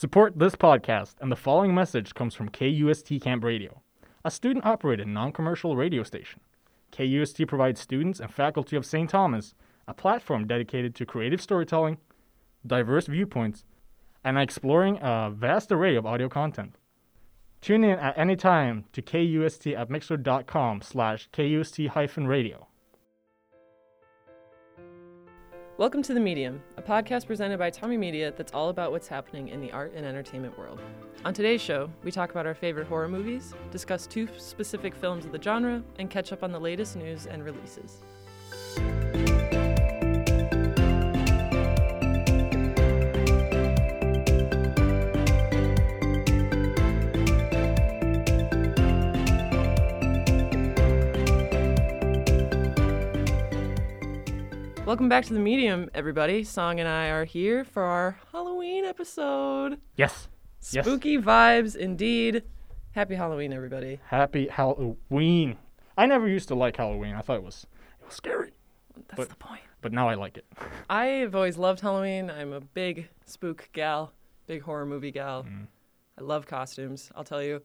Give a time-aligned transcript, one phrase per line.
[0.00, 3.82] Support this podcast, and the following message comes from KUST Camp Radio,
[4.24, 6.40] a student operated non commercial radio station.
[6.92, 9.10] KUST provides students and faculty of St.
[9.10, 9.54] Thomas
[9.88, 11.98] a platform dedicated to creative storytelling,
[12.64, 13.64] diverse viewpoints,
[14.22, 16.76] and exploring a vast array of audio content.
[17.60, 22.67] Tune in at any time to KUST at mixlr.com slash KUST hyphen radio.
[25.78, 29.60] Welcome to The Medium, a podcast presented by TommieMedia that's all about what's happening in
[29.60, 30.80] the art and entertainment world.
[31.24, 35.30] On today's show, we talk about our favorite horror movies, discuss two specific films of
[35.30, 38.02] the genre, and catch up on the latest news and releases.
[54.88, 56.42] Welcome back to the Medium, everybody.
[56.44, 59.78] Song and I are here for our Halloween episode.
[59.96, 60.28] Yes.
[60.70, 60.86] Yes.
[60.86, 62.42] Spooky vibes, indeed.
[62.92, 64.00] Happy Halloween, everybody.
[64.06, 65.58] Happy Halloween.
[65.98, 67.14] I never used to like Halloween.
[67.14, 67.66] I thought it was
[68.00, 68.52] it was scary,
[69.08, 69.60] That's But- the point.
[69.82, 70.46] but now I like it.
[70.88, 72.30] I've always loved Halloween.
[72.30, 74.14] I'm a big spook gal,
[74.46, 75.42] big horror movie gal.
[75.44, 75.66] Mm.
[76.18, 77.12] I love costumes.
[77.14, 77.60] I'll tell you,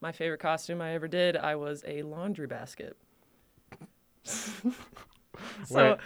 [0.00, 2.96] my favorite costume I ever did, I was a laundry basket.
[5.66, 5.98] so.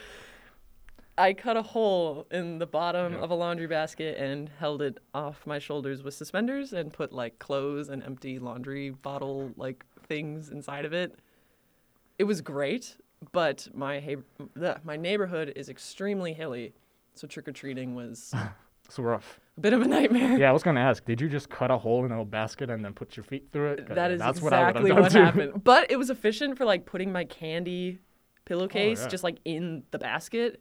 [1.19, 3.19] I cut a hole in the bottom Yeah.
[3.20, 7.38] of a laundry basket and held it off my shoulders with suspenders and put like
[7.38, 11.19] clothes and empty laundry bottle like things inside of it.
[12.19, 12.97] It was great,
[13.33, 16.72] but my ha- the, my neighborhood is extremely hilly,
[17.14, 18.32] so trick or treating was
[18.84, 19.38] It's rough.
[19.58, 20.38] a bit of a nightmare.
[20.38, 22.82] Yeah, I was gonna ask, did you just cut a hole in a basket and
[22.84, 23.88] then put your feet through it?
[23.94, 25.62] That is that's what exactly done what happened.
[25.64, 29.08] But it was efficient for like putting my candy oh, pillowcase Oh, yeah.
[29.08, 30.60] just like in the basket.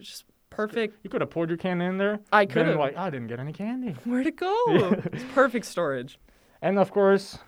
[0.00, 0.96] It's just perfect.
[1.04, 2.20] You could have poured your candy in there.
[2.32, 2.76] I could've.
[2.78, 3.92] Like, I didn't get any candy.
[4.04, 4.54] Where'd it go?
[5.12, 6.18] It's perfect storage.
[6.62, 7.38] And of course,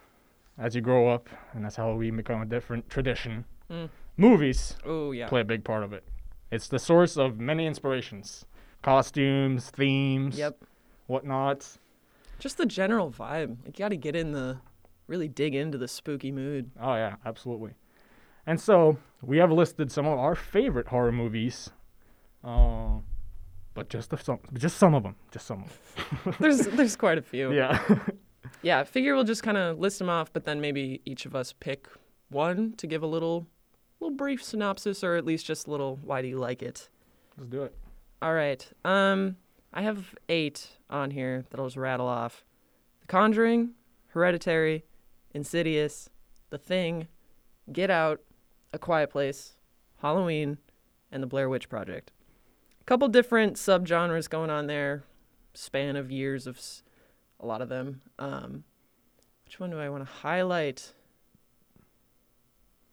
[0.59, 3.89] as you grow up, and that's how we become a different tradition, Mm.
[4.19, 5.29] movies Oh yeah.
[5.29, 6.05] play a big part of it.
[6.51, 8.45] It's the source of many inspirations,
[8.83, 10.59] costumes, themes, Yep.
[11.07, 11.79] whatnot.
[12.39, 13.57] Just the general vibe.
[13.65, 14.59] Like you got to get in the,
[15.07, 16.71] really dig into the spooky mood.
[16.79, 17.73] Oh yeah, absolutely.
[18.47, 21.71] And so we have listed some of our favorite horror movies,
[22.45, 22.99] uh,
[23.75, 26.35] but just the, some, just some of them, just some of them.
[26.41, 27.53] There's there's quite a few.
[27.53, 27.79] Yeah.
[28.63, 28.81] Yeah.
[28.81, 31.53] I figure we'll just kind of list them off, but then maybe each of us
[31.53, 31.89] pick
[32.29, 33.47] one to give a little,
[33.99, 36.89] little brief synopsis, or at least just a little why do you like it.
[37.37, 37.75] Let's do it.
[38.21, 38.65] All right.
[38.85, 39.37] Um,
[39.73, 42.45] I have eight on here that I'll just rattle off:
[43.01, 43.71] The Conjuring,
[44.09, 44.85] Hereditary,
[45.35, 46.09] Insidious,
[46.51, 47.09] The Thing,
[47.73, 48.21] Get Out,
[48.73, 49.55] A Quiet Place,
[50.03, 50.59] Halloween,
[51.11, 52.13] and The Blair Witch Project.
[52.83, 55.05] A couple different subgenres going on there,
[55.55, 56.83] span of years of s-
[57.39, 58.03] a lot of them.
[58.19, 58.65] Um,
[59.45, 60.93] which one do I want to highlight?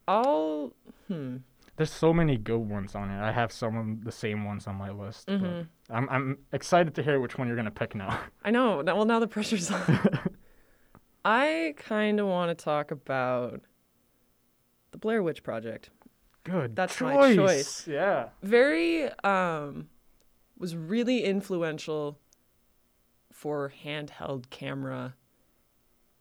[0.06, 0.72] I'll
[1.08, 1.38] hmm.
[1.76, 3.20] There's so many good ones on it.
[3.20, 5.26] I have some of the same ones on my list.
[5.26, 5.66] Mhm.
[5.88, 8.20] I'm I'm excited to hear which one you're gonna pick now.
[8.44, 8.82] I know.
[8.84, 10.20] Well, now the pressure's on.
[11.24, 13.60] I kind of want to talk about
[14.92, 15.90] the Blair Witch Project.
[16.44, 16.74] Good.
[16.74, 17.14] That's choice.
[17.14, 17.86] my choice.
[17.86, 18.28] Yeah.
[18.42, 19.88] Very um
[20.58, 22.18] was really influential
[23.32, 25.14] for handheld camera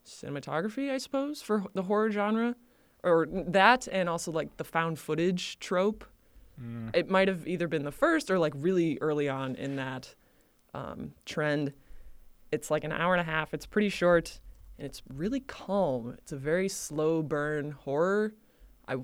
[0.05, 2.55] cinematography, I suppose, for the horror genre
[3.03, 6.05] or that and also like the found footage trope.
[6.61, 6.95] Mm.
[6.95, 10.15] It might have either been the first or like really early on in that
[10.73, 11.73] um, trend.
[12.51, 13.53] It's like an hour and a half.
[13.53, 14.39] It's pretty short
[14.77, 16.15] and it's really calm.
[16.17, 18.33] It's a very slow burn horror.
[18.87, 18.97] I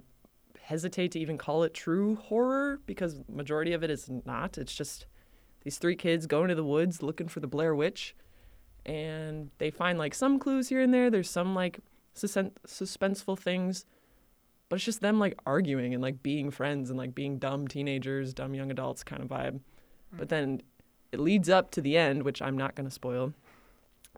[0.66, 4.58] hesitate to even call it true horror because majority of it is not.
[4.58, 5.06] It's just
[5.64, 8.16] these three kids going to the woods looking for the Blair Witch,
[8.84, 11.12] and they find like some clues here and there.
[11.12, 11.82] There's some like
[12.16, 13.86] susen- suspenseful things,
[14.68, 18.34] but it's just them like arguing and like being friends and like being dumb teenagers,
[18.34, 19.60] dumb young adults kind of vibe.
[20.10, 20.18] Hmm.
[20.18, 20.64] But then
[21.12, 23.34] it leads up to the end, which I'm not going to spoil.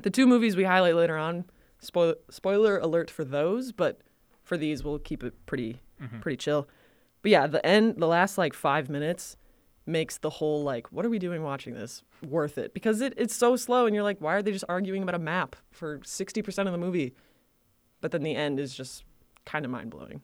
[0.02, 1.44] The two movies we highlight later on,
[1.82, 4.00] spoil- spoiler alert for those, but
[4.44, 6.22] for these we'll keep it pretty Mhm.
[6.22, 6.68] pretty chill.
[7.22, 9.38] But yeah, the end, the last like five minutes
[9.86, 12.74] makes the whole like, what are we doing watching this worth it?
[12.74, 15.20] Because it, it's so slow and you're like, why are they just arguing about a
[15.20, 17.14] map for 60% of the movie?
[18.02, 19.04] But then the end is just
[19.46, 20.22] kind of mind blowing.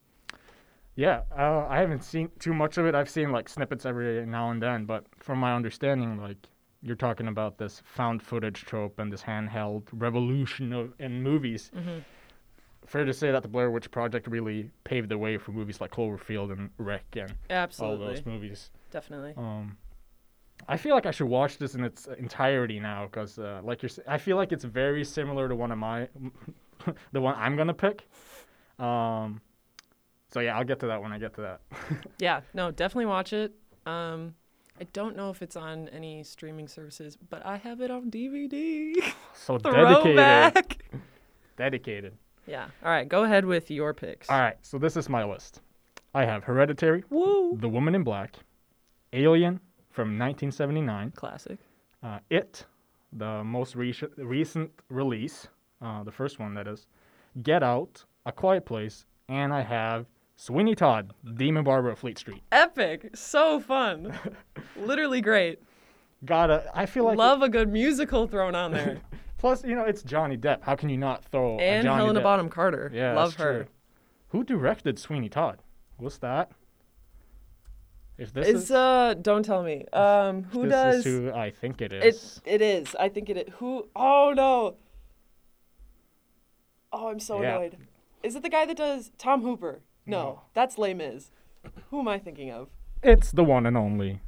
[0.96, 2.94] Yeah, uh, I haven't seen too much of it.
[2.94, 6.38] I've seen like snippets every now and then, but from my understanding, like
[6.84, 11.72] you're talking about this found footage trope and this handheld revolution of in movies.
[11.75, 12.00] Mm-hmm.
[12.85, 15.91] Fair to say that the Blair Witch Project really paved the way for movies like
[15.91, 17.33] Cloverfield and REC and
[17.80, 18.71] all those movies.
[18.91, 19.33] Definitely.
[19.38, 19.77] Um,
[20.68, 23.91] I feel like I should watch this in its entirety now because, uh, like you're,
[24.07, 26.07] I feel like it's very similar to one of my,
[27.12, 28.07] the one I'm gonna pick.
[28.80, 29.41] Um,
[30.31, 31.62] so yeah, I'll get to that when I get to that.
[32.19, 33.53] Yeah, no, definitely watch it.
[33.86, 34.36] Um,
[34.79, 38.94] I don't know if it's on any streaming services, but I have it on DVD.
[39.33, 40.77] So dedicated,
[41.57, 42.18] dedicated.
[42.45, 42.66] Yeah.
[42.84, 44.30] All right, go ahead with your picks.
[44.30, 45.62] All right, so this is my list.
[46.13, 47.57] I have Hereditary, Woo.
[47.60, 48.36] The Woman in Black,
[49.13, 49.60] Alien
[49.90, 51.57] from 1979, Classic.
[52.04, 52.66] uh, It,
[53.12, 55.48] the most rec- recent release,
[55.81, 56.88] uh, the first one that is,
[57.42, 60.06] Get Out, A Quiet Place, and I have
[60.36, 62.42] Sweeney Todd, Demon Barber of Fleet Street.
[62.51, 63.12] Epic.
[63.16, 64.13] So fun.
[64.75, 65.60] Literally great.
[66.25, 67.18] Gotta, I feel like.
[67.18, 69.00] Love a good musical thrown on there.
[69.44, 70.63] Plus, you know, it's Johnny Depp.
[70.63, 72.24] How can you not throw a and Johnny Helena Depp?
[72.24, 72.90] Bonham Carter.
[72.94, 73.54] Yeah, Love her.
[73.63, 73.68] true.
[74.30, 75.60] Who directed Sweeney Todd?
[75.98, 76.54] What's that?
[78.18, 79.86] If this It's is, uh don't tell me.
[79.92, 80.69] Um who does.
[80.69, 82.40] this does is who I think it is.
[82.45, 82.88] it it is.
[82.88, 82.95] is.
[82.98, 83.54] I think it is.
[83.57, 84.75] Who Oh no.
[86.94, 87.57] Oh, I'm so Yeah.
[87.57, 87.75] annoyed.
[88.24, 89.81] Is it the guy that does Tom Hooper?
[90.06, 90.42] No, No.
[90.54, 91.31] that's Les Mis.
[91.89, 92.69] Who am I thinking of?
[93.04, 94.22] It's the one and only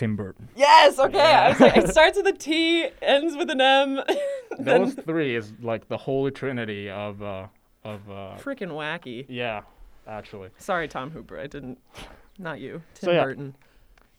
[0.00, 0.48] Tim Burton.
[0.56, 1.20] Yes, okay.
[1.20, 4.00] I was like, it starts with a T, ends with an M.
[4.58, 7.48] then Those three is like the holy trinity of uh
[7.84, 9.26] of uh freaking wacky.
[9.28, 9.60] yeah,
[10.06, 10.48] actually.
[10.56, 11.38] Sorry, Tom Hooper.
[11.38, 11.78] I didn't.
[12.38, 13.24] Not you, Tim So, yeah.
[13.24, 13.54] Burton.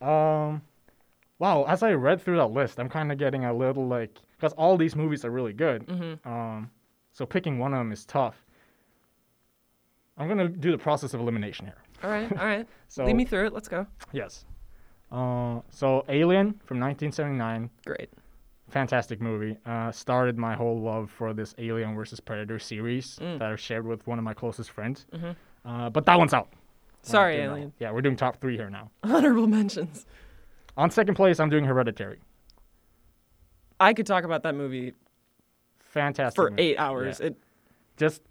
[0.00, 0.62] Um,
[1.40, 1.64] wow.
[1.66, 4.76] As I read through that list, I'm kind of getting a little like because all
[4.76, 5.84] these movies are really good.
[5.88, 6.28] Mm-hmm.
[6.32, 6.70] Um,
[7.10, 8.36] so picking one of them is tough.
[10.16, 11.82] I'm gonna do the process of elimination here.
[12.04, 12.68] All right, all right.
[12.88, 13.52] So Lead me through it.
[13.52, 13.84] Let's go.
[14.12, 14.44] yes.
[15.12, 18.08] Uh, so Alien from 1979, Great.
[18.70, 19.56] fantastic movie.
[19.66, 23.38] Uh, started my whole love for this Alien versus Predator series Mm.
[23.38, 25.06] that I've shared with one of my closest friends.
[25.12, 25.36] Mhm.
[25.64, 26.48] Uh, but that one's out.
[26.50, 26.58] We're
[27.10, 27.72] Sorry, doing that Alien.
[27.78, 28.90] Yeah, we're doing top three here now.
[29.02, 30.06] Honorable mentions.
[30.78, 32.20] On second place, I'm doing Hereditary.
[33.78, 34.94] I could talk about that movie
[35.80, 36.36] Fantastic.
[36.36, 36.62] for movie.
[36.62, 37.20] eight hours.
[37.20, 37.26] Yeah.
[37.26, 37.36] It
[37.98, 38.22] Just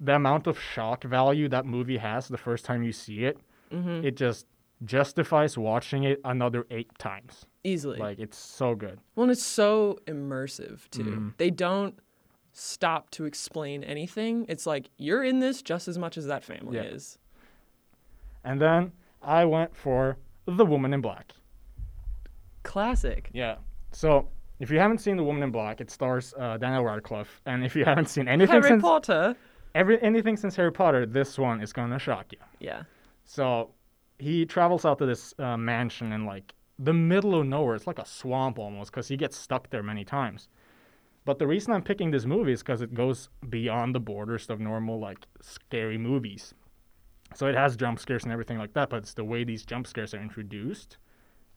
[0.00, 3.36] the amount of shock value that movie has the first time you see it,
[3.70, 4.46] mhm, it just
[4.84, 7.46] justifies watching it another eight times.
[7.62, 7.98] easily.
[7.98, 8.98] Like it's so good.
[9.14, 11.04] well, and it's so immersive too.
[11.04, 11.36] Mhm.
[11.36, 11.98] They don't
[12.52, 14.46] stop to explain anything.
[14.48, 16.84] It's like you're in this just as much as that family Yeah.
[16.84, 17.18] is.
[18.44, 18.92] And then
[19.22, 20.16] I went for
[20.46, 21.32] The Woman in Black.
[22.62, 23.28] Classic.
[23.32, 23.56] Yeah.
[23.92, 24.28] So
[24.58, 27.74] if you haven't seen The Woman in Black, it stars uh, Daniel Radcliffe, and if
[27.74, 29.36] you haven't seen anything since Harry since Potter.
[29.74, 32.38] every anything since Harry Potter, this one is gonna shock you.
[32.58, 32.82] Yeah.
[33.24, 33.70] So
[34.20, 37.74] he travels out to this uh, mansion in like the middle of nowhere.
[37.74, 40.48] It's like a swamp almost because he gets stuck there many times.
[41.24, 44.60] But the reason I'm picking this movie is because it goes beyond the borders of
[44.60, 46.54] normal like scary movies.
[47.34, 49.86] So it has jump scares and everything like that, but it's the way these jump
[49.86, 50.96] scares are introduced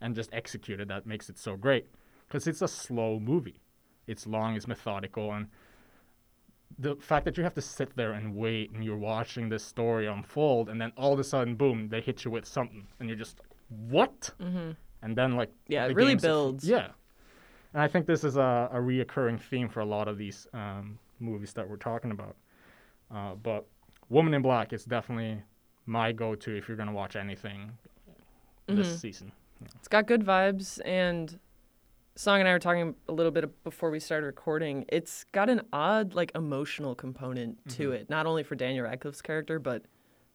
[0.01, 1.88] and just executed that makes it so great.
[2.27, 3.62] Because it's a slow movie.
[4.06, 5.48] It's long, it's methodical, and
[6.80, 10.08] the fact that you have to sit there and wait and you're watching this story
[10.08, 13.18] unfold and then all of a sudden boom they hit you with something and you're
[13.18, 13.50] just like,
[13.92, 14.31] what?
[14.42, 14.72] Hmm
[15.02, 16.68] and then like Yeah, the it really game's a f- builds.
[16.70, 16.88] yeah.
[17.74, 20.98] And i think this is a, a reoccurring theme for a lot of these um,
[21.20, 22.36] movies that we're talking about.
[23.14, 23.68] Uh, but
[24.10, 25.42] woman in black is definitely
[25.86, 27.72] my go-to if you're going to watch anything
[28.68, 29.00] this Mhm.
[29.00, 29.31] season.
[29.75, 31.38] It's got good vibes, and
[32.15, 34.86] Song and I were talking a little bit before we started recording.
[34.89, 37.93] It's got an odd, like, emotional component to Mm-hmm.
[37.93, 39.84] it, not only for Daniel Radcliffe's character, but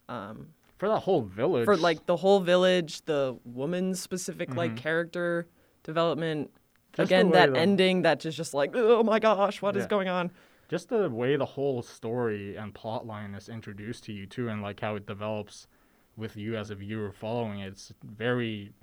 [0.09, 4.77] um, for the whole village for like the whole village, the woman's specific like Mhm.
[4.79, 5.47] character
[5.83, 6.51] development.
[6.95, 9.89] Just Again, that the- ending that just just like, oh my gosh, what is Yeah.
[9.89, 10.31] going on?
[10.69, 14.61] just the way the whole story and plot line is introduced to you too and
[14.61, 15.67] like how it develops
[16.17, 18.75] with you as a viewer following it it's very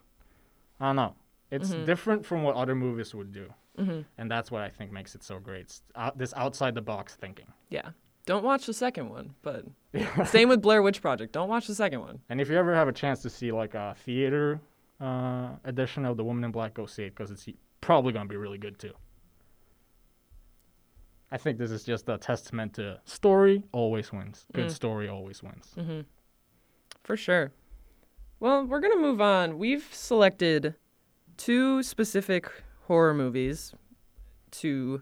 [0.79, 1.13] i don't know
[1.51, 1.85] it's Mhm.
[1.85, 5.23] different from what other movies would do hmm and that's what i think makes it
[5.23, 7.89] so great it's out, this outside the box thinking Yeah.
[8.27, 9.65] Don't watch the second one, but
[10.25, 11.31] same with Blair Witch Project.
[11.31, 12.21] Don't watch the second one.
[12.27, 14.59] and if you ever have a chance to see like a theater
[14.99, 17.47] uh, edition of the woman in black go see it because it's
[17.81, 18.93] probably going to be really good too
[21.31, 24.71] i think this is just a testament to story always wins good Mm.
[24.71, 26.01] story always wins hmm
[27.03, 27.51] For sure.
[28.39, 29.59] Well, we're going to move on.
[29.59, 30.73] We've selected
[31.37, 32.49] two specific
[32.87, 33.73] horror movies
[34.51, 35.01] to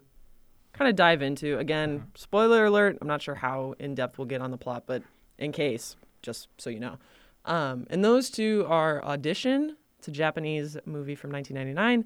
[0.74, 1.58] kind of dive into.
[1.58, 5.04] Again, spoiler alert, I'm not sure how in depth we'll get on the plot, but
[5.38, 6.98] in case, just so you know.
[7.46, 12.06] Um, and those two are Audition, it's a Japanese movie from 1999,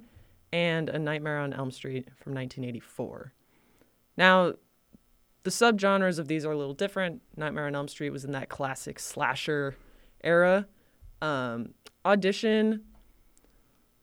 [0.51, 3.34] and A Nightmare on Elm Street from 1984.
[4.17, 4.53] Now,
[5.43, 7.22] the subgenres of these are a little different.
[7.36, 9.75] Nightmare on Elm Street was in that classic slasher
[10.24, 10.67] era.
[11.22, 11.74] Um,
[12.05, 12.84] Audition,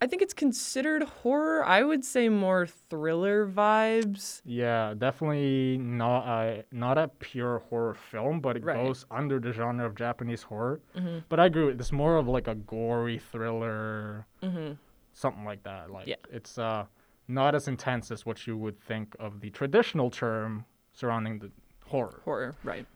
[0.04, 1.64] I think it's considered horror.
[1.64, 4.42] I would say more thriller vibes.
[4.44, 8.76] Yeah, definitely not a not a pure horror film, but it Right.
[8.76, 10.82] goes under the genre of Japanese horror.
[10.94, 11.20] Mm-hmm.
[11.30, 14.74] But I agree, with it's more of like a gory thriller, Mm-hmm.
[15.14, 15.90] something like that.
[15.90, 16.16] Like Yeah.
[16.30, 16.84] it's uh
[17.26, 21.50] not as intense as what you would think of the traditional term surrounding the
[21.86, 22.20] horror.
[22.26, 22.86] Horror, right.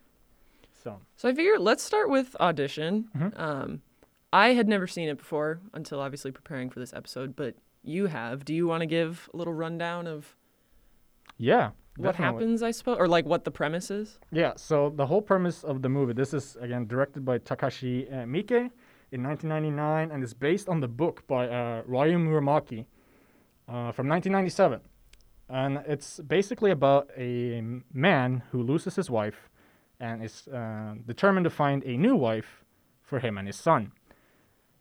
[0.85, 3.09] So So I figure let's start with audition.
[3.17, 3.33] Mhm.
[3.41, 3.81] Um,
[4.33, 8.45] I had never seen it before until obviously preparing for this episode, but you have.
[8.45, 10.37] Do you want to give a little rundown of
[11.39, 12.45] yeah, what definitely.
[12.45, 14.19] happens, I suppose, or like what the premise is?
[14.31, 18.27] Yeah, so the whole premise of the movie, this is again directed by Takashi uh,
[18.27, 18.71] Miike
[19.13, 22.85] in 1999 and is based on the book by uh, Ryu Murakami
[23.69, 24.81] uh, from 1997.
[25.49, 27.63] And it's basically about a
[27.95, 29.49] man who loses his wife
[29.99, 32.65] and is uh, determined to find a new wife
[33.03, 33.93] for him and his son.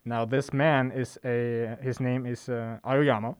[0.04, 3.36] Now, this man is a, his name is uh, Aoyama,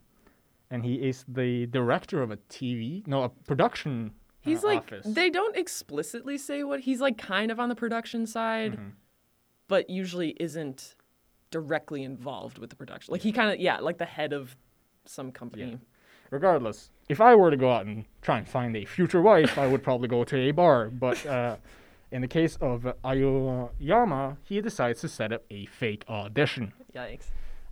[0.71, 5.07] and he is the director of a TV, no, a production uh, He's like office.
[5.07, 8.93] they don't explicitly say what he's like kind of on the production side, Mhm.
[9.67, 10.95] but usually isn't
[11.51, 13.13] directly involved with the production.
[13.13, 14.57] Like he kind of yeah, like the head of
[15.07, 15.79] some company.
[16.31, 19.67] regardless, if I were to go out and try and find a future wife, I
[19.67, 20.91] would probably go to a bar.
[20.91, 21.57] But uh,
[22.11, 27.27] in the case of Aoyama, he decides to set up a fake audition Yikes.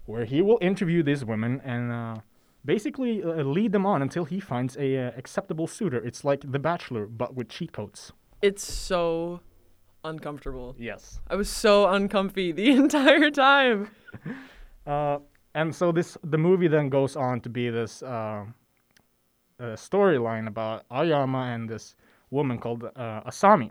[0.05, 2.17] where he will interview these women and uh,
[2.65, 5.99] basically uh, lead them on until he finds a uh, acceptable suitor.
[6.05, 8.13] It's like The Bachelor, but with cheat codes.
[8.43, 9.41] It's so
[10.05, 10.77] uncomfortable.
[10.79, 11.21] Yes.
[11.29, 13.91] I was so uncomfy the entire time.
[14.87, 15.19] Uh,
[15.57, 18.45] and so this the movie then goes on to be this uh,
[19.59, 21.97] uh, storyline about Aoyama and this
[22.31, 23.71] woman called uh, Asami.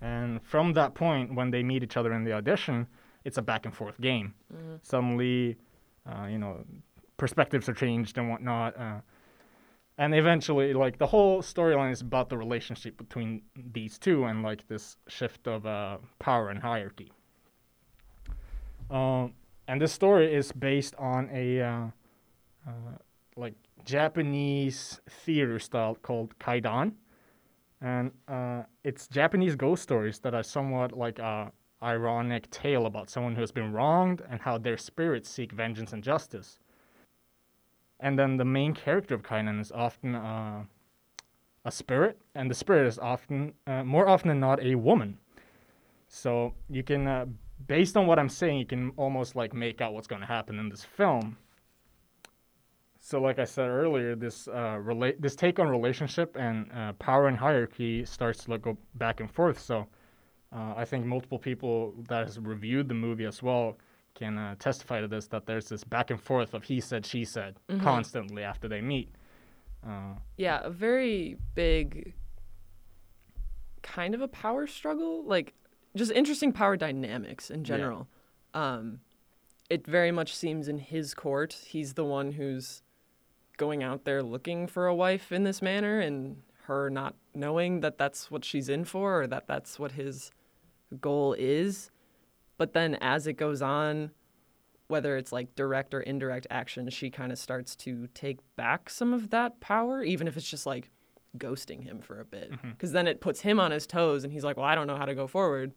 [0.00, 2.86] And from that point, when they meet each other in the audition,
[3.24, 4.34] it's a back and forth game.
[4.82, 5.56] Suddenly,
[6.06, 6.64] uh, you know,
[7.16, 8.78] perspectives are changed and whatnot.
[8.78, 9.00] Uh,
[9.96, 14.66] and eventually, like the whole storyline is about the relationship between these two and like
[14.66, 17.12] this shift of uh, power and hierarchy.
[18.90, 19.34] Um,
[19.68, 21.86] and this story is based on a uh,
[22.66, 22.70] uh,
[23.36, 26.92] like Japanese theater style called kaidan,
[27.84, 33.34] and uh, it's Japanese ghost stories that are somewhat like a ironic tale about someone
[33.34, 36.58] who has been wronged and how their spirits seek vengeance and justice.
[38.00, 40.64] And then the main character of kaidan is often uh,
[41.66, 45.18] a spirit, and the spirit is often uh, more often than not a woman.
[46.08, 47.26] So you can, uh,
[47.66, 50.58] based on what I'm saying, you can almost like make out what's going to happen
[50.58, 51.36] in this film.
[53.06, 57.28] So, like I said earlier, this uh, relate this take on relationship and uh, power
[57.28, 59.60] and hierarchy starts to like, go back and forth.
[59.60, 59.86] So,
[60.50, 63.76] uh, I think multiple people that has reviewed the movie as well
[64.14, 67.26] can uh, testify to this that there's this back and forth of he said she
[67.26, 69.10] said constantly after they meet.
[69.86, 72.14] Uh, Yeah, a very big
[73.82, 75.52] kind of a power struggle, like
[75.94, 78.08] just interesting power dynamics in general.
[78.54, 79.00] Um,
[79.68, 82.82] it very much seems in his court, he's the one who's
[83.56, 87.98] going out there looking for a wife in this manner, and her not knowing that
[87.98, 90.30] that's what she's in for or that that's what his
[91.00, 91.90] goal is.
[92.56, 94.12] But then as it goes on,
[94.86, 99.12] whether it's like direct or indirect action, she kind of starts to take back some
[99.12, 100.90] of that power, even if it's just like
[101.36, 102.52] ghosting him for a bit.
[102.52, 102.70] Mm-hmm.
[102.70, 104.96] Because then it puts him on his toes and he's like, well, I don't know
[104.96, 105.72] how to go forward.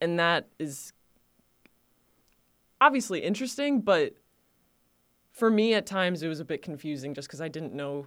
[0.00, 0.92] And that is
[2.80, 4.14] obviously interesting, but
[5.40, 8.06] for me at times it was a bit confusing just because I didn't know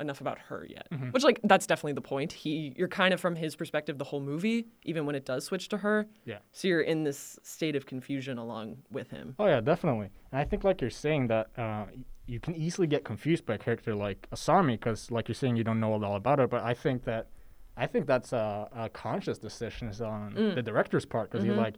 [0.00, 0.86] enough about her yet.
[1.12, 2.30] Which like that's definitely the point.
[2.32, 5.68] He you're kind of from his perspective the whole movie, even when it does switch
[5.70, 6.06] to her.
[6.24, 6.38] yeah.
[6.52, 9.34] So you're in this state of confusion along with him.
[9.38, 10.08] Oh yeah, definitely.
[10.32, 11.84] And I think like you're saying that uh,
[12.26, 15.64] you can easily get confused by a character like Asami because like you're saying you
[15.64, 16.48] don't know a lot about her.
[16.48, 17.28] But I think that
[17.76, 20.54] I think that's a, a conscious decision on Mm.
[20.58, 21.54] the director's part because Mm-hmm.
[21.54, 21.76] you're like,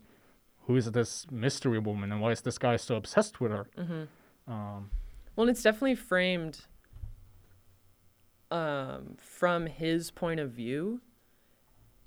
[0.66, 3.66] who is this mystery woman and why is this guy so obsessed with her?
[3.78, 4.02] Mm-hmm.
[4.48, 4.90] Um,
[5.34, 6.60] Well, it's definitely framed
[8.50, 11.00] um, from his point of view.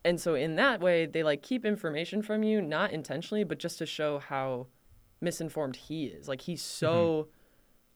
[0.06, 3.78] And so in that way, they like keep information from you, not intentionally, but just
[3.80, 4.68] to show how
[5.22, 6.28] misinformed he is.
[6.28, 7.28] Like he's so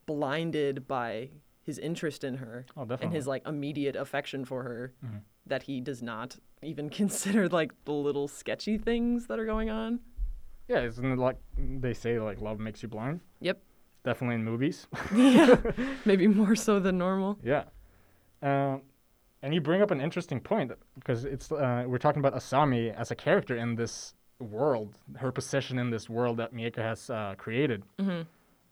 [0.05, 1.29] blinded by
[1.61, 5.21] his interest in her oh, and his like immediate affection for her Mhm.
[5.45, 10.01] that he does not even consider like the little sketchy things that are going on.
[10.67, 13.21] yeah, isn't it like they say like love makes you blind?
[13.39, 13.61] Yep.
[14.03, 14.87] Definitely in movies.
[15.15, 15.55] yeah.
[16.05, 17.39] Maybe more so than normal.
[17.43, 17.63] Yeah.
[18.41, 18.81] Um,
[19.41, 23.11] and you bring up an interesting point because it's uh, we're talking about Asami as
[23.11, 27.83] a character in this world, her position in this world that Miike has uh, created.
[27.99, 28.21] hmm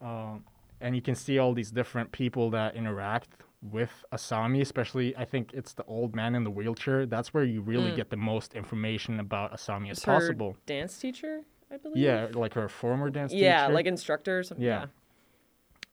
[0.01, 0.43] Um,
[0.81, 3.29] and you can see all these different people that interact
[3.61, 7.05] with Asami, especially I think it's the old man in the wheelchair.
[7.05, 7.95] That's where you really Mm.
[7.95, 10.57] get the most information about Asami as It's possible.
[10.65, 11.97] dance teacher, I believe.
[12.03, 13.69] Yeah, like her former dance Yeah, teacher.
[13.69, 14.65] Yeah, like instructor or something.
[14.65, 14.79] Yeah.
[14.81, 14.85] Yeah.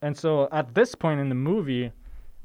[0.02, 1.92] And so at this point in the movie,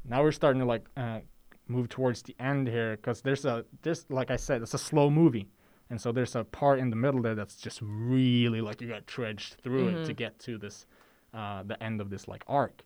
[0.04, 1.20] now we're starting to like uh,
[1.68, 5.08] move towards the end here because there's a this like I said, it's a slow
[5.10, 5.48] movie,
[5.90, 9.06] and so there's a part in the middle there that's just really like you got
[9.06, 10.16] trudged through it to Mhm.
[10.16, 10.86] get to this,
[11.32, 12.82] uh, the end of this like arc.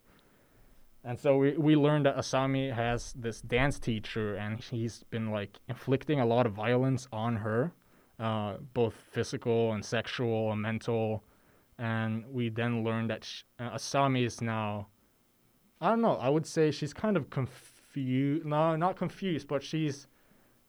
[1.04, 5.58] And so we we learned that Asami has this dance teacher, and he's been like
[5.68, 7.72] inflicting a lot of violence on her,
[8.18, 11.22] uh, both physical and sexual and mental
[11.78, 14.88] and we then learn that sh- uh, Asami is now
[15.80, 18.44] I don't know, I would say she's kind of confused.
[18.44, 20.08] No, not confused, but she's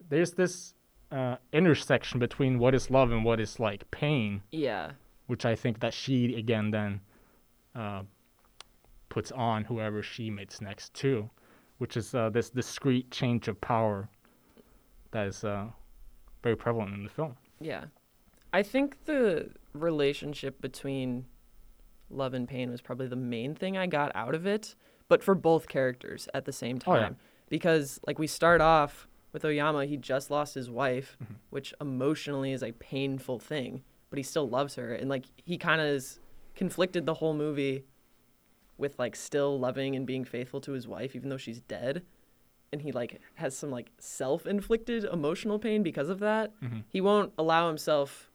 [0.10, 0.76] there's this
[1.12, 4.92] uh, intersection between what is love and what is like pain, Yeah.
[5.28, 7.02] which I think that she again then
[7.76, 8.04] uh,
[9.10, 11.30] puts on whoever she meets next to,
[11.80, 14.08] which is uh, this discrete change of power
[15.12, 15.66] that is uh,
[16.44, 17.36] very prevalent in the film.
[17.60, 17.86] Yeah.
[18.54, 21.26] I think the relationship between
[22.10, 24.76] love and pain was probably the main thing I got out of it,
[25.08, 27.02] but for both characters at the same Oh, yeah.
[27.02, 27.18] time.
[27.50, 31.34] Because, like, we start off with Oyama, he just lost his wife, Mm-hmm.
[31.52, 34.94] which emotionally is a painful thing, but he still loves her.
[34.94, 36.20] And, like, he kind of is
[36.56, 37.86] conflicted the whole movie
[38.78, 42.04] with, like, still loving and being faithful to his wife, even though she's dead.
[42.72, 46.84] And he, like, has some, like, self inflicted emotional pain because of that Mhm.
[46.88, 48.29] he won't allow himself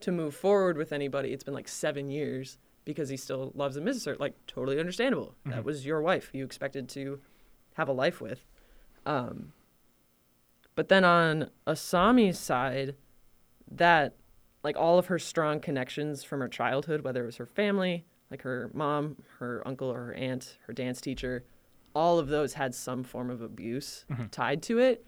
[0.00, 1.32] to move forward with anybody.
[1.32, 4.16] It's been like seven years because he still loves and misses her.
[4.16, 5.34] Like totally understandable.
[5.46, 5.64] That Mhm.
[5.64, 6.30] was your wife.
[6.34, 7.20] You expected to
[7.74, 8.44] have a life with.
[9.06, 9.52] Um,
[10.74, 12.96] but then on Asami's side,
[13.70, 14.14] that
[14.62, 18.42] like all of her strong connections from her childhood, whether it was her family, like
[18.42, 21.44] her mom, her uncle, or her aunt, her dance teacher,
[21.94, 24.30] all of those had some form of abuse Mhm.
[24.30, 25.06] tied to it.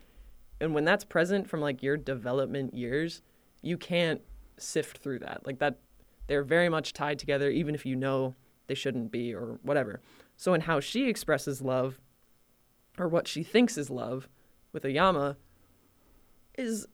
[0.60, 3.22] And when that's present from like your development years,
[3.62, 4.20] you can't
[4.58, 5.46] sift through that.
[5.46, 5.78] Like that,
[6.26, 8.34] they're very much tied together, even if you know
[8.66, 10.00] they shouldn't be or whatever.
[10.36, 12.00] So, in how she expresses love,
[12.98, 14.28] or what she thinks is love,
[14.72, 15.36] with Oyama,
[16.58, 16.86] is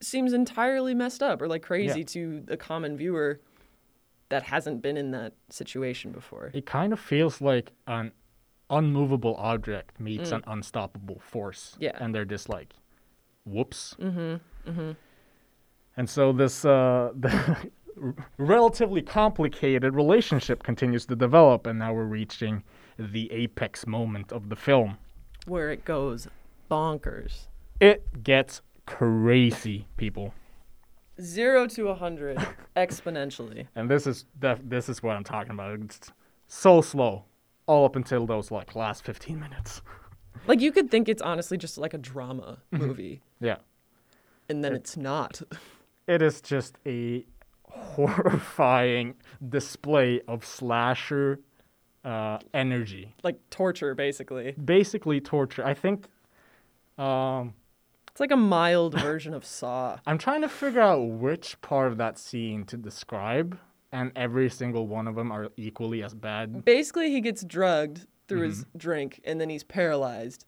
[0.00, 3.40] seems entirely messed up or like crazy to the common viewer
[4.30, 6.50] that hasn't been in that situation before.
[6.52, 8.10] It kind of feels like an
[8.68, 10.36] unmovable object meets Mm.
[10.36, 11.76] an unstoppable force.
[11.78, 11.92] Yeah.
[12.00, 12.72] And they're just like,
[13.44, 13.94] whoops.
[14.00, 14.70] Mm-hmm.
[14.70, 14.90] Mm-hmm.
[15.96, 17.56] And so this uh, the
[18.38, 22.62] relatively complicated relationship continues to develop, and now we're reaching
[22.98, 24.96] the apex moment of the film.
[25.46, 26.28] Where it goes
[26.70, 27.46] bonkers.
[27.80, 30.32] It gets crazy, people.
[31.20, 32.38] Zero to a hundred
[32.76, 33.66] exponentially.
[33.74, 35.78] And this is def- this is what I'm talking about.
[35.80, 36.10] It's
[36.46, 37.24] so slow,
[37.66, 39.82] all up until those like last 15 minutes.
[40.48, 43.58] Like you could think it's honestly just like a drama movie, Yeah.
[44.48, 45.40] and then it's not.
[46.06, 47.24] It is just a
[47.64, 49.14] horrifying
[49.48, 51.40] display of slasher
[52.04, 53.14] uh, energy.
[53.22, 54.52] like torture, basically.
[54.52, 55.64] Basically, torture.
[55.64, 56.06] I think
[56.98, 57.54] um,
[58.10, 59.98] It's like a mild version of Saw.
[60.06, 63.58] I'm trying to figure out which part of that scene to describe,
[63.92, 66.64] and every single one of them are equally as bad.
[66.64, 68.78] Basically, he gets drugged through his Mm-hmm.
[68.78, 70.44] drink, and then he's paralyzed,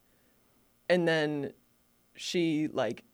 [0.88, 1.53] and then
[2.17, 3.05] she like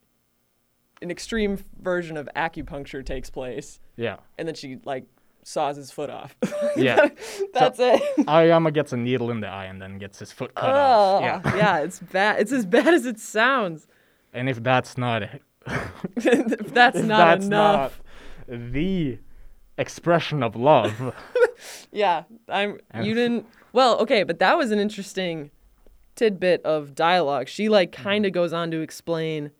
[1.02, 4.16] an extreme version of acupuncture takes place, Yeah.
[4.38, 5.04] and then she like
[5.42, 6.36] saws his foot off.
[6.76, 7.08] Yeah.
[7.54, 8.00] That's it.
[8.28, 11.22] Aoyama gets a needle in the eye and then gets his foot cut Oh, off.
[11.44, 11.56] yeah.
[11.56, 11.78] Yeah.
[11.84, 12.40] it's bad.
[12.40, 13.86] It's as bad as it sounds.
[14.32, 15.42] And if that's not it,
[16.16, 18.00] if that's if not that's enough.
[18.48, 19.18] not the
[19.78, 21.14] expression of love,
[21.92, 22.78] Yeah, I'm.
[22.90, 23.46] And- You didn't.
[23.72, 25.50] Well, okay, but that was an interesting
[26.16, 27.48] tidbit of dialogue.
[27.48, 28.02] She like Mm-hmm.
[28.02, 29.50] kind of goes on to explain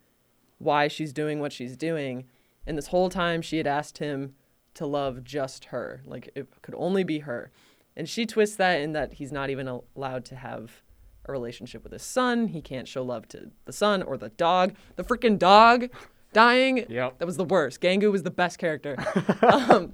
[0.61, 2.27] why she's doing what she's doing,
[2.67, 4.35] and this whole time she had asked him
[4.75, 7.51] to love just her, like it could only be her,
[7.97, 10.83] and she twists that in that he's not even allowed to have
[11.27, 12.49] a relationship with his son.
[12.49, 14.75] He can't show love to the son or the dog.
[14.97, 15.91] The freaking dog
[16.33, 16.87] dying.
[16.89, 17.19] Yep.
[17.19, 17.81] That was the worst.
[17.81, 18.97] Gangu was the best character.
[19.43, 19.93] um,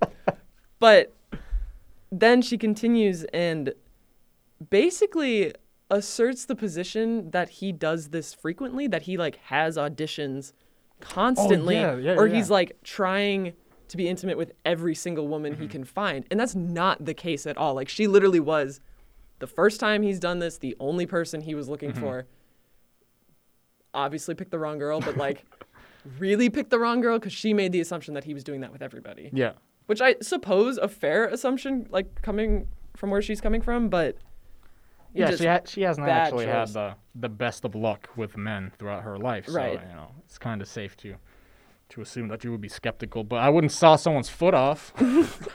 [0.78, 1.14] but
[2.10, 3.72] then she continues and
[4.70, 5.52] basically
[5.90, 10.52] asserts the position that he does this frequently, that he like has auditions
[11.00, 12.34] constantly, yeah, yeah, or yeah.
[12.36, 13.52] he's like trying
[13.88, 15.62] to be intimate with every single woman Mm-hmm.
[15.62, 16.24] he can find.
[16.30, 17.74] And that's not the case at all.
[17.74, 18.80] Like she literally was
[19.38, 22.00] the first time he's done this, the only person he was looking Mm-hmm.
[22.00, 22.26] for.
[23.94, 25.44] Obviously picked the wrong girl, but like
[26.18, 28.70] really picked the wrong girl because she made the assumption that he was doing that
[28.72, 29.52] with everybody yeah.
[29.86, 34.16] which I suppose a fair assumption, like coming from where she's coming from, but
[35.16, 36.54] Yeah, she ha- she hasn't actually choice.
[36.54, 39.46] had the the best of luck with men throughout her life.
[39.46, 39.72] So Right.
[39.88, 41.14] you know, it's kind of safe to
[41.88, 43.22] to assume that you would be skeptical.
[43.24, 44.92] But I wouldn't saw someone's foot off.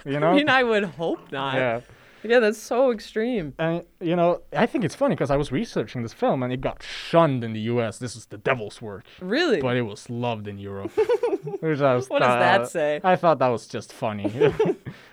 [0.05, 0.27] you know.
[0.31, 1.55] I mean, I would hope not.
[1.55, 1.81] yeah.
[2.23, 3.55] Yeah, that's so extreme.
[3.57, 6.61] And you know, I think it's funny because I was researching this film and it
[6.61, 7.97] got shunned in the U.S.
[7.97, 9.59] This is the devil's work, Really?
[9.59, 10.91] but it was loved in Europe.
[11.61, 13.01] Which I was, What does that uh, say?
[13.03, 14.31] I thought that was just funny.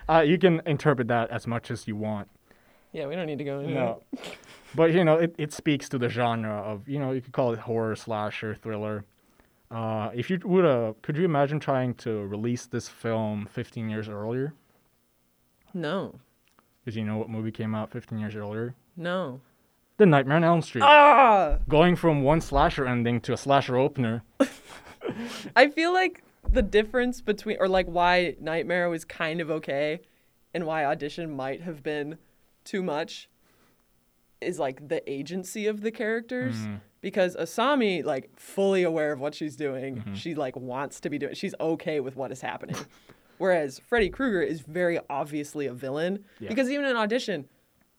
[0.08, 2.28] uh, you can interpret that as much as you want.
[2.92, 4.02] Yeah, we don't need to go into No.
[4.74, 7.52] but you know, it, it speaks to the genre of you know you could call
[7.52, 9.04] it horror, slasher, thriller.
[9.70, 14.08] Uh, if you would, uh, could you imagine trying to release this film 15 years
[14.08, 14.54] earlier?
[15.74, 16.14] No.
[16.82, 18.74] Because you know what movie came out 15 years earlier?
[18.96, 19.40] No.
[19.98, 20.82] The Nightmare on Elm Street.
[20.84, 21.58] Ah!
[21.68, 24.22] Going from one slasher ending to a slasher opener.
[25.56, 30.00] I feel like the difference between, or like why Nightmare was kind of okay
[30.54, 32.16] and why Audition might have been
[32.68, 33.28] too much
[34.40, 36.56] is like the agency of the characters.
[36.56, 36.74] Mm-hmm.
[37.00, 40.14] Because Asami, like, fully aware of what she's doing, mm-hmm.
[40.14, 41.34] she like wants to be doing.
[41.34, 42.76] She's okay with what is happening.
[43.38, 46.24] Whereas Freddy Krueger is very obviously a villain.
[46.40, 46.48] Yeah.
[46.48, 47.48] Because even in audition,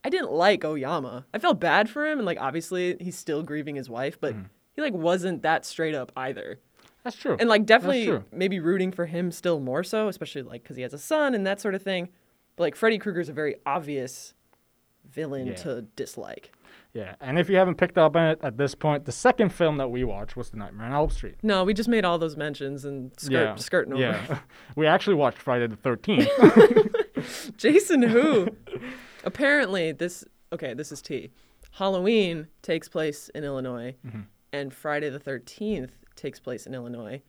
[0.04, 1.26] I didn't like Oyama.
[1.34, 4.46] I felt bad for him, and like obviously he's still grieving his wife, but mm.
[4.76, 6.60] he like wasn't that straight up either.
[7.04, 7.38] That's true.
[7.40, 10.94] And like definitely maybe rooting for him still more so, especially like because he has
[10.94, 12.10] a son and that sort of thing.
[12.56, 14.34] But like Freddy Krueger's a very obvious
[15.10, 15.56] villain Yeah.
[15.56, 16.52] to dislike.
[16.94, 19.78] yeah, and if you haven't picked up on it at this point, the second film
[19.78, 21.36] that we watched was The Nightmare on Elm Street.
[21.44, 24.02] No, we just made all those mentions and skirt yeah, skirting over.
[24.02, 24.40] Yeah,
[24.76, 27.56] we actually watched Friday the 13th.
[27.58, 28.50] Jason who?
[29.24, 31.32] Apparently this okay, this is T.
[31.72, 34.22] Halloween takes place in Illinois Mm-hmm.
[34.54, 37.22] and Friday the 13th takes place in Illinois,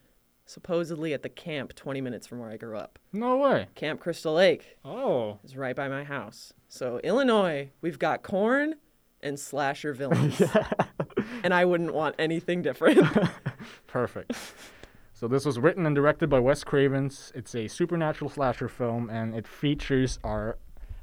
[0.51, 2.99] supposedly at the camp 20 minutes from where I grew up.
[3.13, 3.67] no way.
[3.75, 5.39] Camp Crystal Lake Oh.
[5.43, 6.53] is right by my house.
[6.67, 8.75] So Illinois, we've got corn
[9.21, 10.39] and slasher villains.
[10.39, 10.67] yeah.
[11.43, 12.99] and I wouldn't want anything different.
[13.87, 14.33] Perfect.
[15.13, 17.31] So this was written and directed by Wes Cravens.
[17.35, 20.57] It's a supernatural slasher film, and it features our,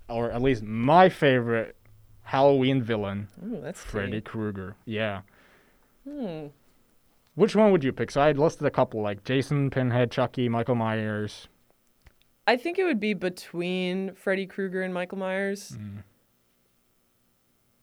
[0.08, 1.76] or at least my favorite
[2.22, 4.20] Halloween villain, Ooh, that's Freddy Freddy.
[4.22, 4.76] Krueger.
[4.84, 5.20] Yeah.
[6.08, 6.46] Hmm.
[7.38, 8.10] Which one would you pick?
[8.10, 11.46] So I had listed a couple like Jason, Pinhead, Chucky, Michael Myers.
[12.48, 15.76] I think it would be between Freddy Krueger and Michael Myers.
[15.80, 16.02] Mm.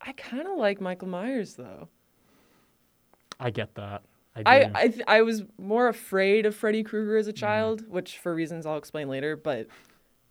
[0.01, 1.87] I kind of like Michael Myers though.
[3.39, 4.03] I get that.
[4.35, 4.71] I, I.
[4.75, 7.19] I, th- I was more afraid of Freddy Krueger Mm.
[7.21, 9.37] as a child, which for reasons I'll explain later.
[9.37, 9.67] But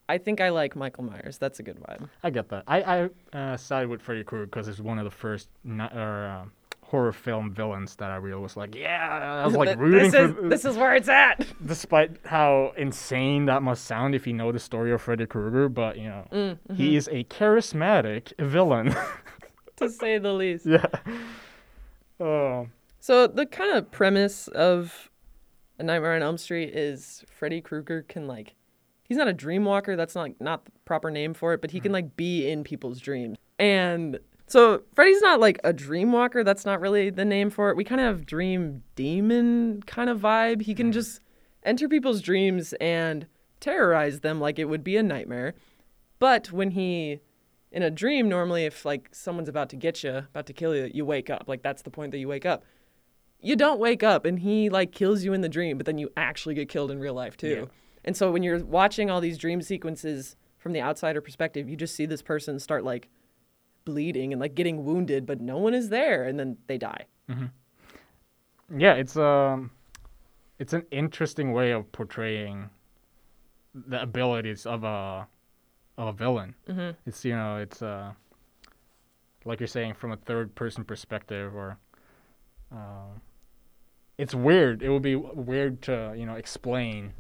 [0.07, 1.39] I think I like Michael Myers.
[1.39, 2.11] That's a good vibe.
[2.23, 2.65] I get that.
[2.67, 6.27] I I uh, side with Freddy Krueger because it's one of the first ni- or,
[6.27, 6.45] uh,
[6.85, 10.45] horror film villains that I really was like, yeah, I was like rooting this for.
[10.45, 11.47] is this is where it's at.
[11.67, 15.97] despite how insane that must sound if you know the story of Freddy Krueger, but
[15.99, 16.75] you know, Mm, mm-hmm.
[16.75, 18.95] he is a charismatic villain.
[19.77, 20.67] to say the least.
[20.67, 20.87] yeah.
[22.21, 22.69] Oh.
[23.01, 25.11] So the kind of premise of
[25.79, 28.55] A Nightmare on Elm Street is Freddy Krueger can like
[29.09, 31.81] he's not a dream walker, that's not not the proper name for it, but he
[31.81, 33.37] can like be in people's dreams.
[33.59, 37.77] And so Freddy's not like a dream walker, that's not really the name for it.
[37.77, 40.63] We kind of have dream demon kind of vibe.
[40.63, 40.95] He can mm.
[40.95, 41.21] just
[41.63, 43.27] enter people's dreams and
[43.61, 45.55] terrorize them like it would be a nightmare.
[46.19, 47.21] But when he
[47.73, 50.91] in a dream normally if like someone's about to get you, about to kill you,
[50.93, 51.45] you wake up.
[51.47, 52.65] Like that's the point that you wake up
[53.45, 56.11] you don't wake up and he like kills you in the dream, but then you
[56.17, 57.49] actually get killed in real life too.
[57.49, 57.65] Yeah.
[58.05, 61.95] And so when you're watching all these dream sequences from the outsider perspective, you just
[61.95, 63.11] see this person start like
[63.85, 67.07] bleeding and like getting wounded, but no one is there, and then they die.
[68.77, 69.71] Yeah, it's um,
[70.59, 72.71] it's an interesting way of portraying
[73.75, 75.27] the abilities of a
[75.99, 76.55] of a villain.
[76.69, 76.91] Mm-hmm.
[77.07, 78.13] It's you know, it's uh,
[79.45, 81.77] like you're saying from a third person perspective, or
[82.73, 83.13] uh,
[84.19, 84.83] it's weird.
[84.83, 87.13] It would be weird to you know explain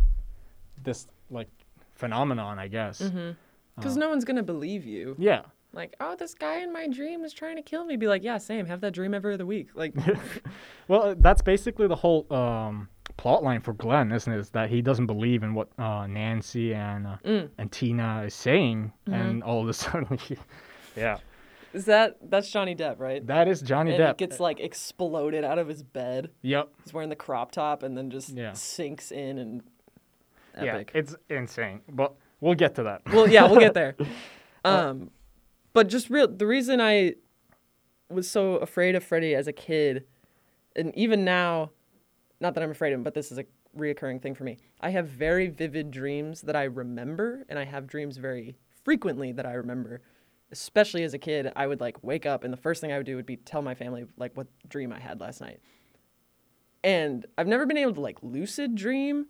[0.82, 1.48] this like
[1.94, 3.00] phenomenon, I guess.
[3.00, 3.32] Mm-hmm.
[3.76, 5.16] Because Uh, no one's gonna believe you.
[5.18, 5.42] Yeah.
[5.74, 7.96] Like, oh, this guy in my dream is trying to kill me.
[7.96, 8.66] Be like, yeah, same.
[8.66, 9.68] Have that dream every other week.
[9.74, 9.94] Like,
[10.88, 14.38] Well, uh, that's basically the whole um, plot line for Glen, isn't it?
[14.38, 17.48] Is that he doesn't believe in what uh, Nancy and uh, mm.
[17.58, 19.14] and Tina is saying, Mm-hmm.
[19.20, 20.36] and all of a sudden, he,
[20.96, 21.18] yeah,
[21.72, 23.26] is that that's Johnny Depp, right?
[23.26, 24.10] that is Johnny and Depp.
[24.12, 26.30] it gets like exploded out of his bed.
[26.42, 28.52] yep, He's wearing the crop top and then just Yeah.
[28.52, 29.62] sinks in and
[30.62, 31.80] yeah, it's insane.
[31.90, 33.02] But we'll get to that.
[33.12, 33.96] well, yeah, we'll get there.
[34.66, 35.10] Um,
[35.74, 37.16] but just real the reason I
[38.08, 40.06] was so afraid of Freddy as a kid,
[40.74, 41.70] and even now,
[42.40, 43.44] not that I'm afraid of him, but this is a
[43.76, 44.56] reoccurring thing for me.
[44.80, 49.46] I have very vivid dreams that I remember, and I have dreams very frequently that
[49.46, 50.00] I remember,
[50.52, 53.06] especially as a kid, I would like wake up and the first thing I would
[53.06, 55.60] do would be tell my family like what dream I had last night.
[56.84, 59.26] And I've never been able to like lucid dream,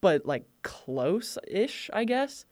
[0.00, 2.46] but like close-ish, I guess.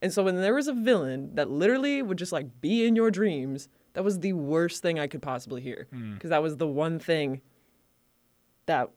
[0.00, 3.10] And so when there was a villain that literally would just like be in your
[3.10, 6.98] dreams, that was the worst thing I could possibly hear because that was the one
[6.98, 7.40] thing
[8.66, 8.90] that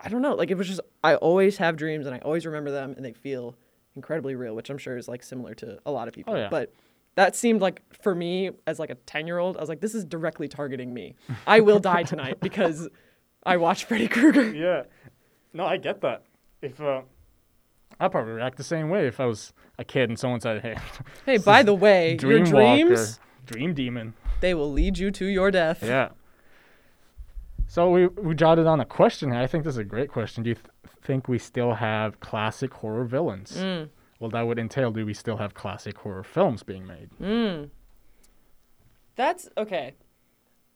[0.00, 2.70] I don't know, like it was just I always have dreams and I always remember
[2.70, 3.56] them and they feel
[3.96, 6.34] incredibly real, which I'm sure is like similar to a lot of people.
[6.34, 6.48] Oh, yeah.
[6.50, 6.72] But
[7.14, 10.48] that seemed like for me as like a 10-year-old, I was like this is directly
[10.48, 11.14] targeting me.
[11.46, 12.88] I will die tonight because
[13.44, 14.52] I watched Freddy Krueger.
[14.54, 14.82] Yeah.
[15.54, 16.24] No, I get that.
[16.62, 17.02] If uh,
[18.00, 20.76] I'd probably react the same way if I was a kid and someone said, "Hey,
[21.26, 25.50] Hey, by the way, your Dreamwalker, dreams, Dream Demon." they will lead you to your
[25.50, 25.82] death.
[25.82, 26.10] Yeah.
[27.68, 29.40] So we we jotted on a question here.
[29.40, 30.42] I think this is a great question.
[30.42, 30.66] Do you th-
[31.02, 33.56] think we still have classic horror villains?
[33.56, 33.88] Mm.
[34.20, 37.10] Well, that would entail do we still have classic horror films being made?
[37.20, 37.70] Mm.
[39.16, 39.94] That's okay.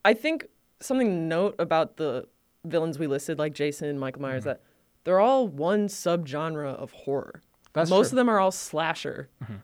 [0.05, 0.47] I think
[0.81, 2.27] something to note about the
[2.65, 4.63] villains we listed, like Jason, Michael Myers, that
[5.07, 7.41] they're all one subgenre of horror.
[7.73, 8.15] That's Most true.
[8.15, 9.31] of them are all slasher.
[9.41, 9.55] Mm-hmm.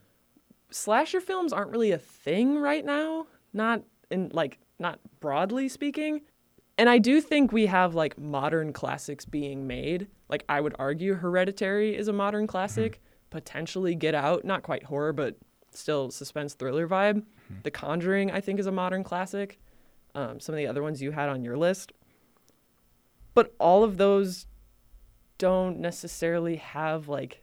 [0.70, 6.20] Slasher films aren't really a thing right now, not in like not broadly speaking.
[6.78, 10.06] And I do think we have like modern classics being made.
[10.28, 13.30] Like I would argue Hereditary is a modern classic, mm-hmm.
[13.30, 15.36] potentially Get Out, not quite horror but
[15.72, 17.16] still suspense thriller vibe.
[17.16, 17.54] Mm-hmm.
[17.64, 19.58] The Conjuring I think is a modern classic.
[20.14, 21.90] Um, some of the other ones you had on your list.
[23.34, 24.46] But all of those
[25.46, 27.42] don't necessarily have like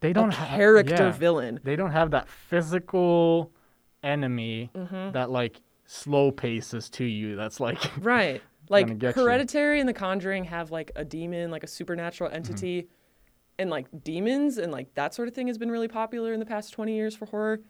[0.00, 1.10] They don't have character yeah.
[1.12, 1.60] villain.
[1.64, 3.50] They don't have that physical
[4.02, 5.12] enemy Mm-hmm.
[5.12, 7.34] that like slow paces to you.
[7.36, 8.42] That's like Right.
[8.68, 9.22] Like get you.
[9.22, 12.36] Hereditary and The Conjuring have like a demon, like a supernatural Mm-hmm.
[12.36, 12.88] entity,
[13.58, 16.46] and like demons and like that sort of thing has been really popular in the
[16.46, 17.60] past 20 years for horror.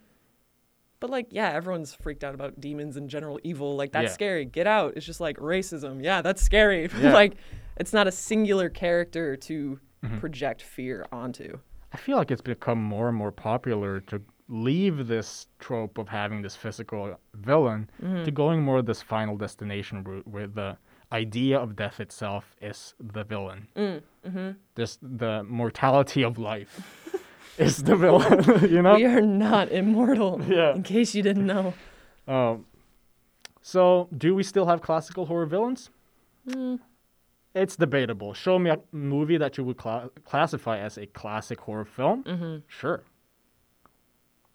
[0.99, 3.77] But like, yeah, everyone's freaked out about demons and general evil.
[3.77, 4.13] Like that's Yeah.
[4.15, 4.45] scary.
[4.47, 4.95] Get out.
[4.97, 6.03] It's just like racism.
[6.03, 6.89] Yeah, that's scary.
[7.01, 7.13] Yeah.
[7.13, 7.35] like
[7.77, 10.19] it's not a singular character to Mm-hmm.
[10.19, 11.59] project fear onto.
[11.93, 16.43] I feel like it's become more and more popular to leave this trope of having
[16.43, 18.25] this physical villain Mm-hmm.
[18.25, 20.77] to going more of this final destination route where the
[21.13, 23.67] idea of death itself is the villain.
[23.75, 24.51] Mm, mm-hmm.
[24.77, 26.79] Just the mortality of life
[27.59, 28.95] is the villain, you know?
[28.97, 30.41] We are not immortal.
[30.49, 30.75] Yeah.
[30.75, 31.73] In case you didn't know.
[32.29, 32.67] Um,
[33.63, 35.91] so, do we still have classical horror villains?
[36.49, 36.81] Mm.
[37.57, 38.35] It's debatable.
[38.35, 42.23] Show me a movie that you would cla- classify as a classic horror film.
[42.25, 42.57] Mm-hmm.
[42.69, 43.03] Sure.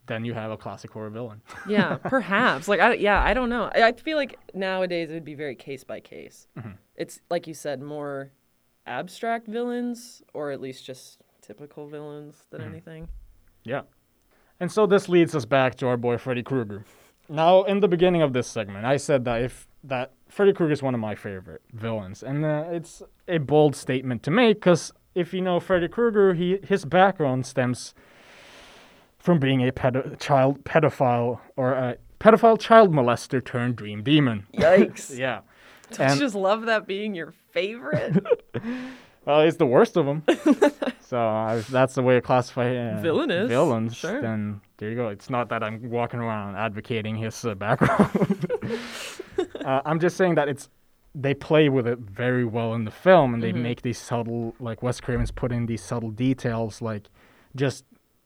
[0.08, 1.42] Then you have a classic horror villain.
[1.68, 2.68] Yeah, perhaps.
[2.68, 3.72] Like, I, yeah, I don't know.
[3.74, 6.48] I, I feel like nowadays it would be very case by case.
[6.58, 6.72] Mm-hmm.
[6.96, 8.32] It's like you said, more
[8.86, 12.70] abstract villains, or at least just typical villains than Mm-hmm.
[12.72, 13.08] anything.
[13.64, 13.82] Yeah.
[14.60, 16.84] And so this leads us back to our boy Freddy Krueger.
[17.30, 20.82] Now, in the beginning of this segment, I said that if that Freddy Krueger is
[20.84, 25.34] one of my favorite villains, and uh, it's a bold statement to make because if
[25.34, 27.94] you know Freddy Krueger, he his background stems
[29.18, 34.48] from being a pedo- child pedophile or a pedophile child molester turned dream demon.
[34.54, 35.18] Yikes!
[35.18, 35.42] Yeah.
[35.92, 38.26] Don't And- you just love that being your favorite
[39.26, 40.24] Well, he's the worst of them.
[41.02, 43.96] so uh, that's the way to classify uh, Villainous, villains.
[43.96, 44.20] sure.
[44.20, 45.10] Then there you go.
[45.10, 48.48] It's not that I'm walking around advocating his uh, background.
[49.66, 50.70] Uh, I'm just saying that it's
[51.14, 53.64] they play with it very well in the film, and they Mm-hmm.
[53.64, 57.10] make these subtle, like Wes Craven's put in these subtle details, like
[57.56, 57.84] just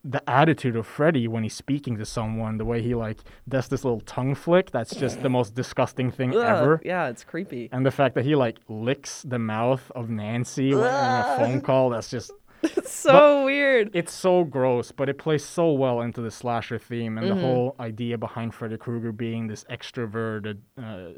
[0.08, 3.18] the attitude of Freddy when he's speaking to someone, the way he like
[3.50, 4.70] does this little tongue flick.
[4.70, 6.80] That's just the most disgusting thing Ugh, ever.
[6.86, 7.70] Yeah, it's creepy.
[7.72, 11.60] And the fact that he like licks the mouth of Nancy when in a phone
[11.62, 12.30] call, that's just
[12.78, 13.92] It's so weird.
[13.94, 17.36] it's so gross, but it plays so well into the slasher theme and Mm-hmm.
[17.36, 21.10] the whole idea behind Freddy Krueger being this extroverted uh,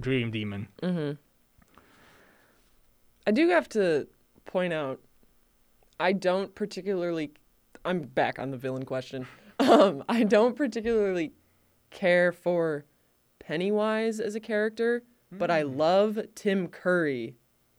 [0.00, 0.68] dream demon.
[3.26, 4.06] I do have to
[4.44, 5.00] point out,
[5.98, 7.32] I don't particularly.
[7.84, 9.26] I'm back on the villain question.
[9.58, 11.32] Um, I don't particularly
[11.90, 12.84] care for
[13.38, 17.36] Pennywise as a character, but I love Tim Curry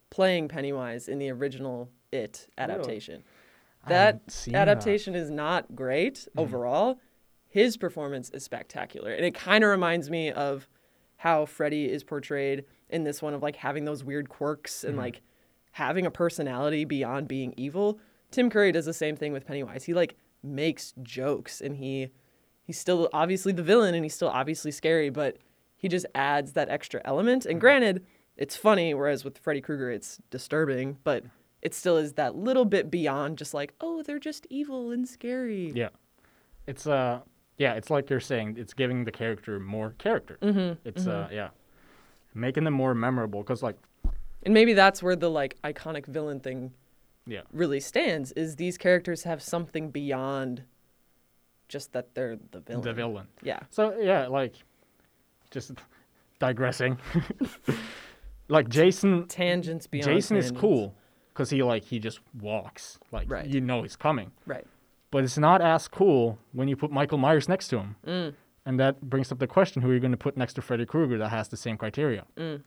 [0.09, 3.23] playing Pennywise in the original It adaptation.
[3.87, 4.55] That that.
[4.55, 6.99] adaptation is not great overall.
[7.47, 10.67] His performance is spectacular, and it kind of reminds me of
[11.17, 15.21] how Freddy is portrayed in this one of like having those weird quirks and like
[15.71, 17.99] having a personality beyond being evil.
[18.31, 19.83] Tim Curry does the same thing with Pennywise.
[19.83, 22.09] He like makes jokes and he
[22.63, 25.37] he's still obviously the villain and he's still obviously scary, but
[25.75, 27.45] he just adds that extra element.
[27.45, 31.23] And granted, it's funny, whereas with Freddy Krueger it's disturbing, but
[31.67, 35.73] it still is that little bit beyond just like, oh, they're just evil and scary.
[35.75, 35.89] Yeah,
[36.65, 37.19] it's uh
[37.57, 40.37] yeah, it's like you're saying, it's giving the character more character.
[40.41, 40.87] Mm-hmm.
[40.87, 41.49] It's uh, yeah,
[42.33, 43.43] making them more memorable.
[43.43, 43.75] Cause like,
[44.43, 46.71] And maybe that's where the like iconic villain thing
[47.25, 50.63] yeah, really stands is these characters have something beyond
[51.67, 52.81] just that they're the villain.
[52.81, 53.27] the villain.
[53.43, 53.59] Yeah.
[53.71, 54.53] So yeah, like,
[55.51, 55.73] just
[56.39, 56.97] digressing.
[58.47, 60.95] like Jason, Tangents beyond Jason is cool,
[61.37, 62.97] cause he like he just walks.
[63.11, 63.45] Like Right.
[63.45, 64.31] you know he's coming.
[64.47, 64.65] Right.
[65.11, 67.95] But it's not as cool when you put Michael Myers next to him.
[68.05, 68.33] Mm.
[68.65, 70.85] And that brings up the question who are you going to put next to Freddy
[70.85, 72.25] Krueger that has the same criteria?
[72.35, 72.63] Mm.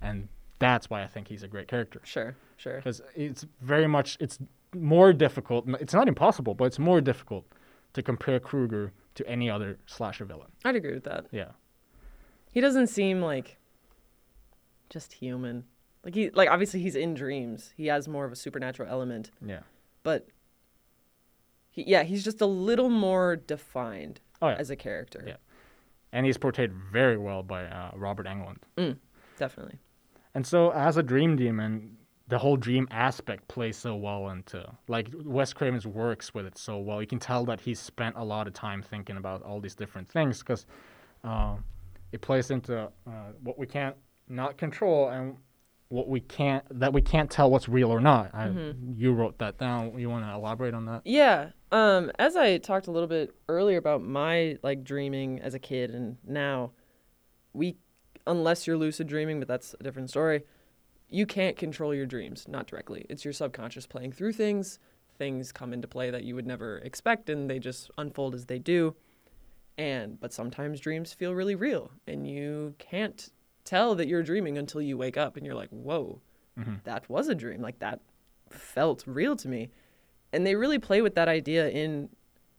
[0.00, 0.28] And
[0.58, 2.00] that's why I think he's a great character.
[2.04, 2.36] Sure.
[2.58, 2.76] Sure.
[2.76, 4.38] Because it's very much, it's
[4.74, 5.66] more difficult.
[5.80, 7.44] It's not impossible, but it's more difficult
[7.94, 10.48] to compare Krueger to any other slasher villain.
[10.64, 11.26] I'd agree with that.
[11.32, 11.52] Yeah.
[12.52, 13.56] He doesn't seem like
[14.90, 15.64] just human.
[16.06, 17.74] Like he like obviously he's in dreams.
[17.76, 19.60] He has more of a supernatural element, Yeah.
[20.04, 20.28] but
[21.70, 24.54] he, yeah, he's just a little more defined Oh, yeah.
[24.54, 25.24] as a character.
[25.26, 25.36] Yeah.
[26.12, 28.58] And he's portrayed very well by uh, Robert Englund.
[28.78, 28.96] Mm,
[29.36, 29.78] definitely.
[30.34, 31.96] And so, as a dream demon,
[32.28, 36.78] the whole dream aspect plays so well into like Wes Craven's works with it so
[36.78, 37.00] well.
[37.00, 40.08] You can tell that he's spent a lot of time thinking about all these different
[40.08, 40.66] things because
[41.24, 41.56] uh,
[42.12, 43.10] it plays into uh,
[43.42, 43.96] what we can't
[44.28, 45.36] not control and
[45.88, 48.30] what we can't that we can't tell what's real or not.
[48.34, 48.48] I,
[48.96, 49.98] You wrote that down.
[49.98, 51.02] You want to elaborate on that?
[51.04, 51.50] Yeah.
[51.70, 55.90] Um, as I talked a little bit earlier about my like dreaming as a kid
[55.90, 56.72] and now,
[57.52, 57.76] we,
[58.26, 60.42] unless you're lucid dreaming, but that's a different story.
[61.08, 63.06] You can't control your dreams, not directly.
[63.08, 64.78] It's your subconscious playing through things.
[65.16, 68.58] Things come into play that you would never expect, and they just unfold as they
[68.58, 68.96] do.
[69.78, 73.30] And but sometimes dreams feel really real, and you can't
[73.66, 76.20] tell that you're dreaming until you wake up, and you're like, "Whoa,
[76.58, 76.76] mm-hmm.
[76.84, 77.60] that was a dream.
[77.60, 78.00] Like that
[78.50, 79.68] felt real to me."
[80.32, 82.08] and they really play with that idea in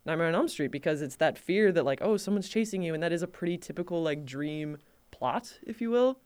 [0.06, 3.04] Nightmare on Elm Street because it's that fear that like oh someone's chasing you and
[3.04, 4.78] that is a pretty typical like dream
[5.12, 6.20] plot if you will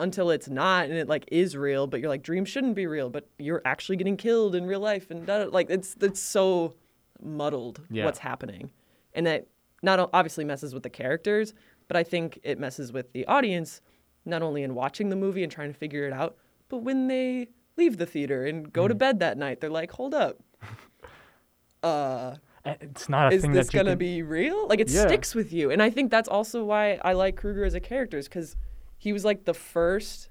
[0.00, 3.10] until it's not and it like is real but you're like dreams shouldn't be real
[3.10, 6.74] but you're actually getting killed in real life and that, like it's it's so
[7.22, 8.04] muddled Yeah.
[8.04, 8.70] what's happening
[9.14, 9.46] and that
[9.82, 11.54] not obviously messes with the characters
[11.88, 13.80] but I think it messes with the audience
[14.24, 16.36] not only in watching the movie and trying to figure it out
[16.68, 18.88] but when they leave the theater and go Mm.
[18.88, 20.38] to bed that night they're like hold up
[21.82, 25.06] uh Uh, It's not a is thing this gonna can, be real like it Yeah.
[25.06, 28.16] sticks with you and i think that's also why i like krueger as a character
[28.16, 28.56] is because
[28.96, 30.30] he was like the first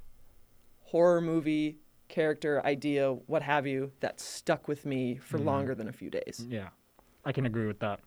[0.85, 5.47] horror movie character idea what have you that stuck with me for Mm-hmm.
[5.47, 6.69] longer than a few days Yeah,
[7.25, 7.99] I can agree with that.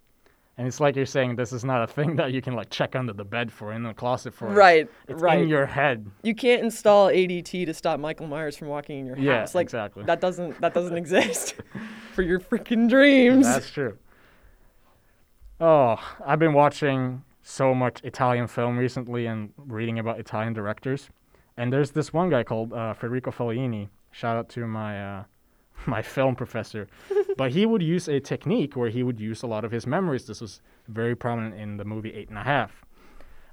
[0.59, 2.97] And it's like you're saying, this is not a thing that you can like check
[2.97, 4.49] under the bed for, in the closet for.
[4.49, 6.07] right It's right in your head.
[6.23, 9.65] you can't install adt to stop michael myers from walking in your Yeah, house like
[9.65, 10.05] exactly.
[10.05, 11.57] that doesn't that doesn't exist
[12.15, 13.99] for your freaking dreams That's true.
[15.61, 21.09] Oh, I've been watching so much Italian film recently and reading about Italian directors.
[21.57, 23.89] And there's this one guy called uh, Federico Fellini.
[24.11, 25.25] Shout out to my uh,
[25.87, 26.89] my film professor.
[27.37, 30.27] but he would use a technique where he would use a lot of his memories.
[30.27, 32.85] This was very prominent in the movie Eight and a Half.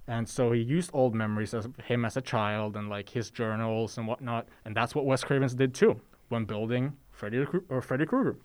[0.08, 3.98] And so he used old memories of him as a child and like his journals
[3.98, 4.48] and whatnot.
[4.66, 8.38] And that's what Wes Craven's did too when building Freddy or Freddy Krueger.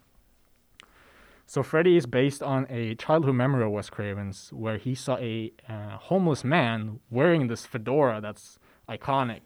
[1.47, 5.51] So Freddy is based on a childhood memory of Wes Craven's, where he saw a
[5.67, 9.41] uh, homeless man wearing this fedora that's iconic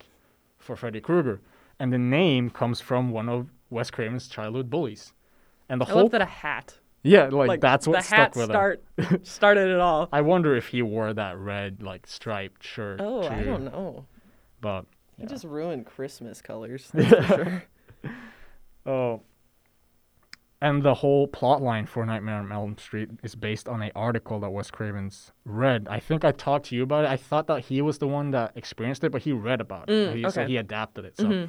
[0.58, 1.40] for Freddy Krueger,
[1.78, 5.12] and the name comes from one of Wes Craven's childhood bullies.
[5.68, 8.16] And the i whole love that a hat yeah, like, like that's what the stuck
[8.18, 8.50] hat with him.
[8.50, 8.84] start
[9.26, 13.00] started it all I wonder if he wore that red like striped shirt.
[13.00, 14.06] oh i don't know
[14.60, 14.84] But
[15.18, 16.90] He just ruined Christmas colors.
[16.94, 17.62] That's for sure.
[18.86, 19.22] Oh.
[20.60, 24.38] And the whole plot line for Nightmare on Elm Street is based on a article
[24.40, 25.88] that Wes Craven's read.
[25.90, 27.10] I think I talked to you about it.
[27.10, 29.92] I thought that he was the one that experienced it, but he read about it.
[29.92, 30.40] Mm, He- So okay.
[30.42, 30.50] Mm-hmm.
[30.50, 31.16] he adapted it.
[31.16, 31.48] So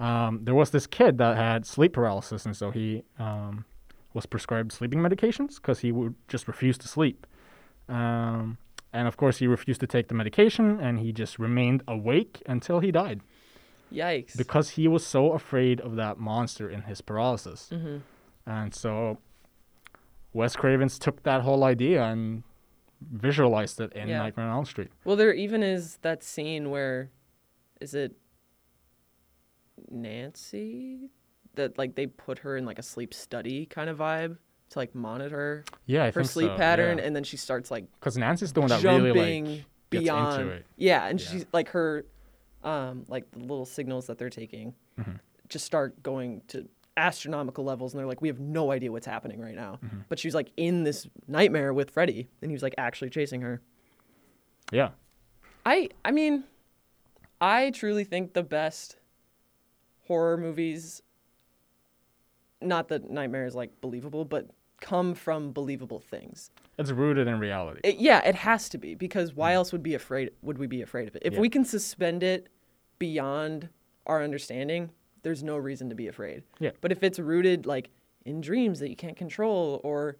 [0.00, 3.64] um, there was this kid that had sleep paralysis, and so he um,
[4.14, 7.26] was prescribed sleeping medications because he would just refuse to sleep.
[7.88, 8.58] Um,
[8.92, 12.80] and of course, he refused to take the medication, and he just remained awake until
[12.80, 13.20] he died
[13.92, 14.36] Yikes.
[14.36, 17.68] because he was so afraid of that monster in his paralysis.
[17.70, 17.98] hmm
[18.46, 19.18] And so
[20.32, 22.42] Wes Cravens took that whole idea and
[23.12, 24.18] visualized it in Yeah.
[24.18, 24.90] Nightmare on Elm Street.
[25.04, 27.10] Well, there even is that scene where,
[27.80, 28.12] is it
[29.90, 31.10] Nancy?
[31.54, 34.36] That like they put her in like a sleep study kind of vibe
[34.70, 37.04] to like monitor Yeah, I her sleep so, pattern, yeah.
[37.04, 39.10] and then she starts like Because Nancy's the one that really
[39.42, 40.42] like gets beyond.
[40.42, 40.66] into it.
[40.76, 41.26] Yeah, and Yeah.
[41.28, 42.04] she's like her,
[42.62, 45.12] um, like the little signals that they're taking, Mm-hmm.
[45.48, 49.40] just start going to astronomical levels, and they're like, we have no idea what's happening
[49.40, 49.80] right now.
[49.84, 50.00] Mm-hmm.
[50.08, 53.60] But she's like in this nightmare with Freddy, and he was like actually chasing her.
[54.70, 54.90] Yeah.
[55.66, 56.44] I I mean,
[57.40, 58.96] I truly think the best
[60.10, 61.02] horror movies
[62.60, 64.50] not that nightmare is like believable, but
[64.80, 66.50] come from believable things.
[66.78, 67.80] It's rooted in reality.
[67.84, 69.54] It, yeah, it has to be because why mm.
[69.54, 71.22] else would be afraid would we be afraid of it?
[71.24, 71.40] If Yeah.
[71.40, 72.48] we can suspend it
[72.98, 73.68] beyond
[74.04, 74.90] our understanding,
[75.22, 76.42] there's no reason to be afraid.
[76.58, 76.72] Yeah.
[76.80, 77.90] But if it's rooted like
[78.24, 80.16] in dreams that you can't control or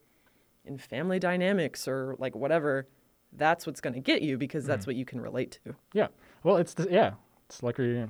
[0.65, 2.87] in family dynamics or like whatever,
[3.33, 4.89] that's what's going to get you because that's mm.
[4.89, 5.75] what you can relate to.
[5.95, 6.09] Yeah.
[6.45, 7.15] Well, it's the, yeah.
[7.49, 8.09] It's like a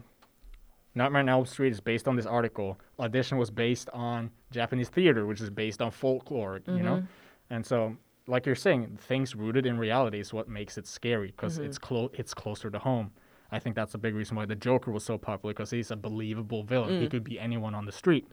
[0.94, 2.78] Nightmare on Elm Street is based on this article.
[2.98, 6.60] Audition was based on Japanese theater, which is based on folklore.
[6.66, 7.02] You know,
[7.50, 11.58] and so like you're saying, things rooted in reality is what makes it scary because
[11.58, 12.10] it's close.
[12.14, 13.10] It's closer to home.
[13.52, 15.96] I think that's a big reason why the Joker was so popular because he's a
[15.96, 17.00] believable villain.
[17.00, 18.26] He could be anyone on the street.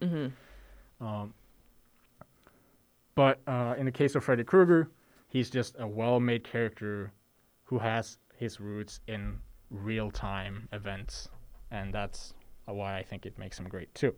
[1.01, 1.34] Um,
[3.16, 4.89] but uh, in the case of Freddy Krueger,
[5.28, 7.12] he's just a well-made character
[7.64, 9.39] who has his roots in
[9.72, 11.30] real-time events,
[11.72, 12.34] and that's
[12.76, 14.15] why I think it makes him great too.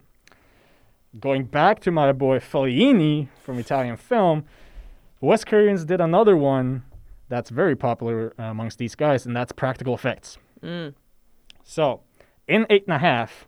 [1.19, 4.45] Going back to my boy Fellini from Italian film,
[5.21, 6.83] Wes Craven's did another one
[7.29, 10.37] that's very popular uh, amongst these guys, and that's practical effects.
[11.63, 12.01] So,
[12.47, 13.47] in Eight and a Half,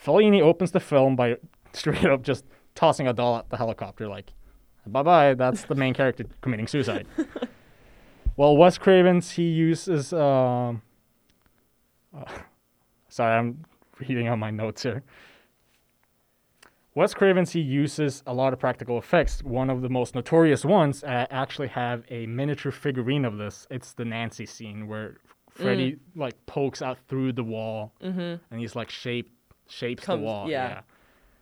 [0.00, 1.36] Fellini opens the film by
[1.72, 4.32] straight up just tossing a doll at the helicopter, like,
[4.86, 7.06] bye bye, that's the main character committing suicide.
[8.36, 10.12] well, Wes Cravens, he uses.
[10.12, 10.82] Um,
[12.16, 12.24] uh,
[13.08, 13.64] sorry, I'm
[14.00, 15.02] reading on my notes here.
[16.94, 19.42] Wes Cravens, he uses a lot of practical effects.
[19.42, 23.66] One of the most notorious ones I actually have a miniature figurine of this.
[23.70, 25.18] It's the Nancy scene where
[25.50, 25.98] Freddy mm.
[26.14, 28.42] like pokes out through the wall mm-hmm.
[28.50, 29.30] and he's like shape
[29.68, 30.48] shapes Comes- the wall.
[30.50, 30.80] yeah.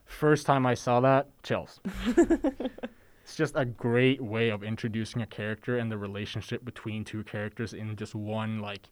[0.06, 1.80] First time I saw that, chills.
[2.06, 7.72] it's just a great way of introducing a character and the relationship between two characters
[7.72, 8.88] in just one like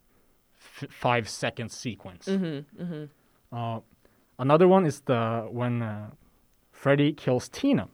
[0.81, 2.25] f- five second sequence.
[2.27, 3.03] Mm-hmm, mm-hmm.
[3.53, 3.79] Uh,
[4.39, 6.09] another one is the when uh,
[6.71, 7.87] Freddy kills Tina.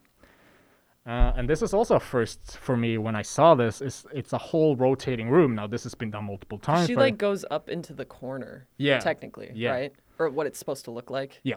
[1.05, 3.81] Uh, and this is also a first for me when I saw this.
[3.81, 5.55] Is it's a whole rotating room.
[5.55, 6.87] Now this has been done multiple times.
[6.87, 8.67] She like goes up into the corner.
[8.77, 8.99] Yeah.
[8.99, 9.71] Technically, Yeah.
[9.71, 9.93] right?
[10.19, 11.39] Or what it's supposed to look like.
[11.43, 11.55] Yeah,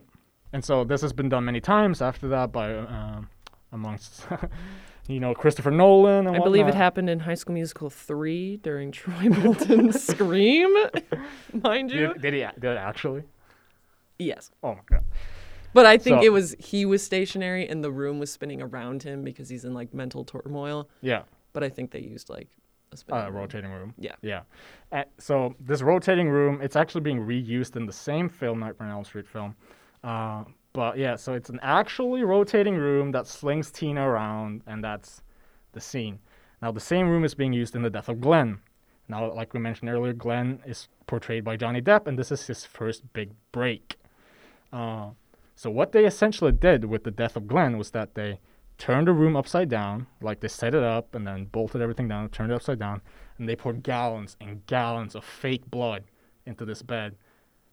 [0.53, 3.28] and so this has been done many times after that by um
[3.72, 4.26] amongst
[5.09, 6.28] you know Christopher Nolan.
[6.28, 10.72] And I believe it happened in High School Musical 3 during Troy Bolton's Scream,
[11.62, 12.12] mind you.
[12.14, 12.40] Did, did he?
[12.61, 13.24] Did it actually?
[14.18, 14.50] Yes.
[14.62, 15.04] Oh my god.
[15.74, 19.02] But I think So- it was he was stationary and the room was spinning around
[19.02, 20.88] him because he's in like mental turmoil.
[21.00, 21.22] Yeah.
[21.52, 22.48] But I think they used like
[22.92, 23.94] a spinning Uh, rotating room.
[23.98, 24.14] Yeah.
[24.22, 24.42] Yeah.
[24.90, 28.94] Uh, so this rotating room, it's actually being reused in the same film, Nightmare on
[28.96, 29.54] Elm Street film.
[30.04, 30.44] Uh,
[30.74, 35.22] but yeah, so it's an actually rotating room that slings Tina around, and that's
[35.72, 36.18] the scene.
[36.60, 38.60] Now the same room is being used in the Death of Glen.
[39.08, 42.64] Now, like we mentioned earlier, Glen is portrayed by Johnny Depp, and this is his
[42.64, 43.96] first big break.
[44.72, 45.10] Uh,
[45.54, 48.40] so what they essentially did with the Death of Glen was that they
[48.78, 52.28] turned the room upside down, like they set it up and then bolted everything down,
[52.30, 53.00] turned it upside down,
[53.38, 56.04] and they poured gallons and gallons of fake blood
[56.46, 57.14] into this bed.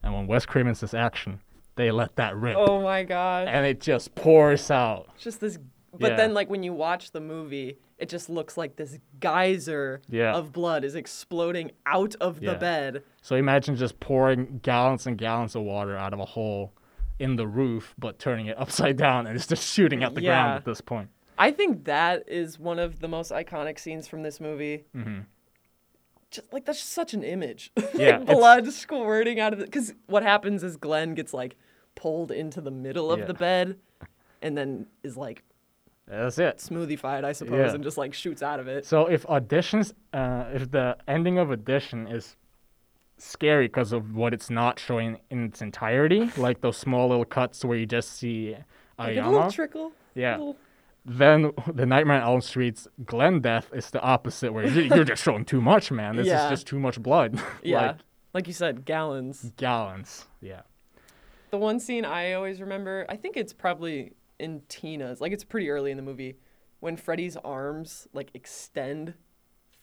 [0.03, 1.39] And when Wes Craven says action,
[1.75, 3.47] they let that rip, Oh my god.
[3.47, 5.07] and it just pours out.
[5.17, 5.57] Just this
[5.97, 6.17] but Yeah.
[6.17, 10.35] then like when you watch the movie, it just looks like this geyser Yeah.
[10.35, 13.01] of blood is exploding out of the bed.
[13.23, 16.73] So imagine just pouring gallons and gallons of water out of a hole
[17.19, 20.29] in the roof, but turning it upside down, and it's just shooting at the Yeah.
[20.43, 21.09] ground at this point.
[21.37, 24.85] I think that is one of the most iconic scenes from this movie.
[24.95, 25.25] Mhm.
[26.31, 27.71] Just like that's just such an image.
[27.93, 29.65] Yeah, like it's- blood squirting out of it.
[29.65, 31.55] Because what happens is Glen gets like
[31.95, 33.25] pulled into the middle of Yeah.
[33.25, 33.79] the bed,
[34.41, 35.43] and then is like
[36.07, 36.57] That's it.
[36.57, 37.73] smoothified, I suppose, Yeah.
[37.75, 38.85] and just like shoots out of it.
[38.85, 42.35] So if auditions, uh, if the ending of audition is
[43.21, 47.63] scary because of what it's not showing in its entirety, like those small little cuts
[47.65, 48.55] where you just see
[48.97, 49.91] Like a little trickle.
[50.15, 50.37] yeah.
[50.37, 50.57] little-
[51.05, 55.23] Then the Nightmare on Elm Street's Glen death is the opposite, where you're, you're just
[55.23, 56.15] showing too much, man.
[56.15, 56.45] This Yeah.
[56.45, 57.41] is just too much blood.
[57.63, 57.81] Yeah.
[57.87, 57.95] like
[58.33, 59.51] like you said, gallons.
[59.57, 60.27] gallons.
[60.39, 60.61] Yeah.
[61.49, 65.69] The one scene I always remember, I think it's probably in Tina's, like it's pretty
[65.71, 66.37] early in the movie,
[66.79, 69.15] when Freddy's arms like extend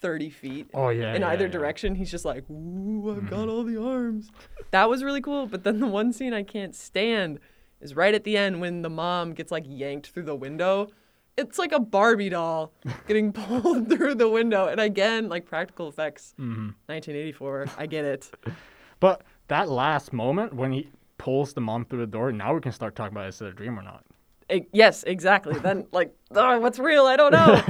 [0.07, 1.15] 30 feet Oh yeah.
[1.15, 1.51] in yeah, either yeah.
[1.51, 1.95] direction.
[1.97, 4.31] He's just like, ooh, I've got all the arms.
[4.71, 5.47] That was really cool.
[5.47, 7.41] But then the one scene I can't stand
[7.81, 10.89] is right at the end when the mom gets like yanked through the window.
[11.37, 12.73] It's like a Barbie doll
[13.09, 14.69] getting pulled through the window.
[14.69, 16.71] And again, like practical effects, Mm-hmm.
[16.87, 17.67] 1984.
[17.77, 18.31] I get it.
[19.01, 20.89] But that last moment when he
[21.19, 23.53] pulls the mom through the door, now we can start talking about is it a
[23.53, 24.05] dream or not.
[24.51, 25.59] E- yes, exactly.
[25.59, 27.05] then like, "Ugh, what's real?
[27.05, 27.61] I don't know.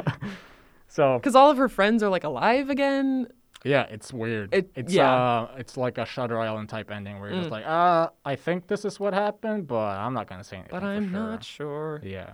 [0.96, 3.28] So Because all of her friends are like alive again.
[3.64, 4.54] yeah, it's weird.
[4.54, 5.12] It- it's yeah.
[5.12, 7.42] uh, it's like a Shutter Island type ending where you're Mm.
[7.42, 10.70] just like, uh, I think this is what happened, but I'm not gonna say anything.
[10.70, 11.20] But I'm sure.
[11.20, 12.00] not sure.
[12.02, 12.30] Yeah.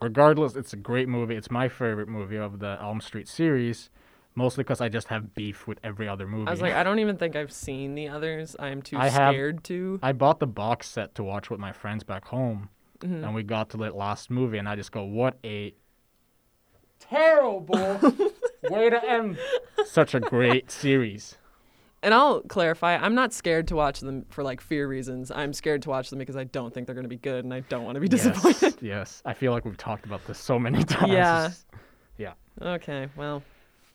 [0.00, 1.34] Regardless, it's a great movie.
[1.36, 3.90] It's my favorite movie of the Elm Street series,
[4.34, 6.46] mostly because I just have beef with every other movie.
[6.48, 8.56] I was like, I don't even think I've seen the others.
[8.58, 9.98] I'm too I have- scared to.
[10.02, 12.70] I bought the box set to watch with my friends back home,
[13.00, 13.24] Mhm.
[13.24, 15.74] and we got to the last movie, and I just go, "What a
[17.00, 17.98] terrible
[18.70, 19.38] way to end
[19.86, 21.36] such a great series."
[22.02, 25.30] And I'll clarify, I'm not scared to watch them for like fear reasons.
[25.30, 27.52] I'm scared to watch them because I don't think they're going to be good and
[27.52, 28.62] I don't want to be disappointed.
[28.62, 29.22] Yes, yes.
[29.26, 31.12] I feel like we've talked about this so many times.
[31.12, 31.50] Yeah.
[32.16, 32.32] Yeah.
[32.62, 33.42] Okay, well,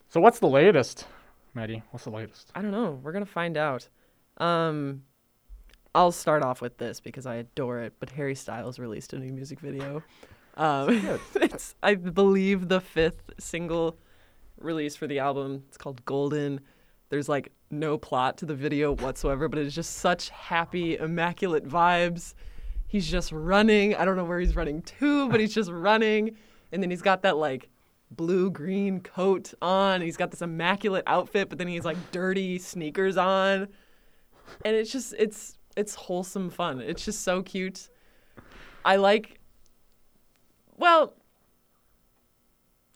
[0.08, 1.06] So what's the latest,
[1.54, 1.82] Maddie?
[1.90, 2.52] What's the latest?
[2.54, 3.00] I don't know.
[3.02, 3.88] We're going to find out.
[4.38, 5.02] Um
[5.94, 9.32] I'll start off with this because I adore it, but Harry Styles released a new
[9.32, 10.02] music video.
[10.56, 13.98] Um it's I believe the fifth single
[14.58, 15.64] release for the album.
[15.68, 16.60] It's called Golden.
[17.08, 22.34] There's like no plot to the video whatsoever, but it's just such happy, immaculate vibes.
[22.88, 23.94] He's just running.
[23.94, 26.36] I don't know where he's running to, but he's just running.
[26.72, 27.68] And then he's got that like
[28.10, 30.00] blue green coat on.
[30.00, 33.68] He's got this immaculate outfit, but then he's like dirty sneakers on.
[34.64, 36.80] And it's just it's it's wholesome fun.
[36.80, 37.88] It's just so cute.
[38.84, 39.40] I like
[40.76, 41.14] well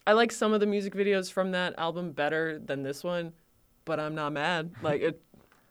[0.06, 3.32] I like some of the music videos from that album better than this one,
[3.84, 4.72] but I'm not mad.
[4.82, 5.22] Like it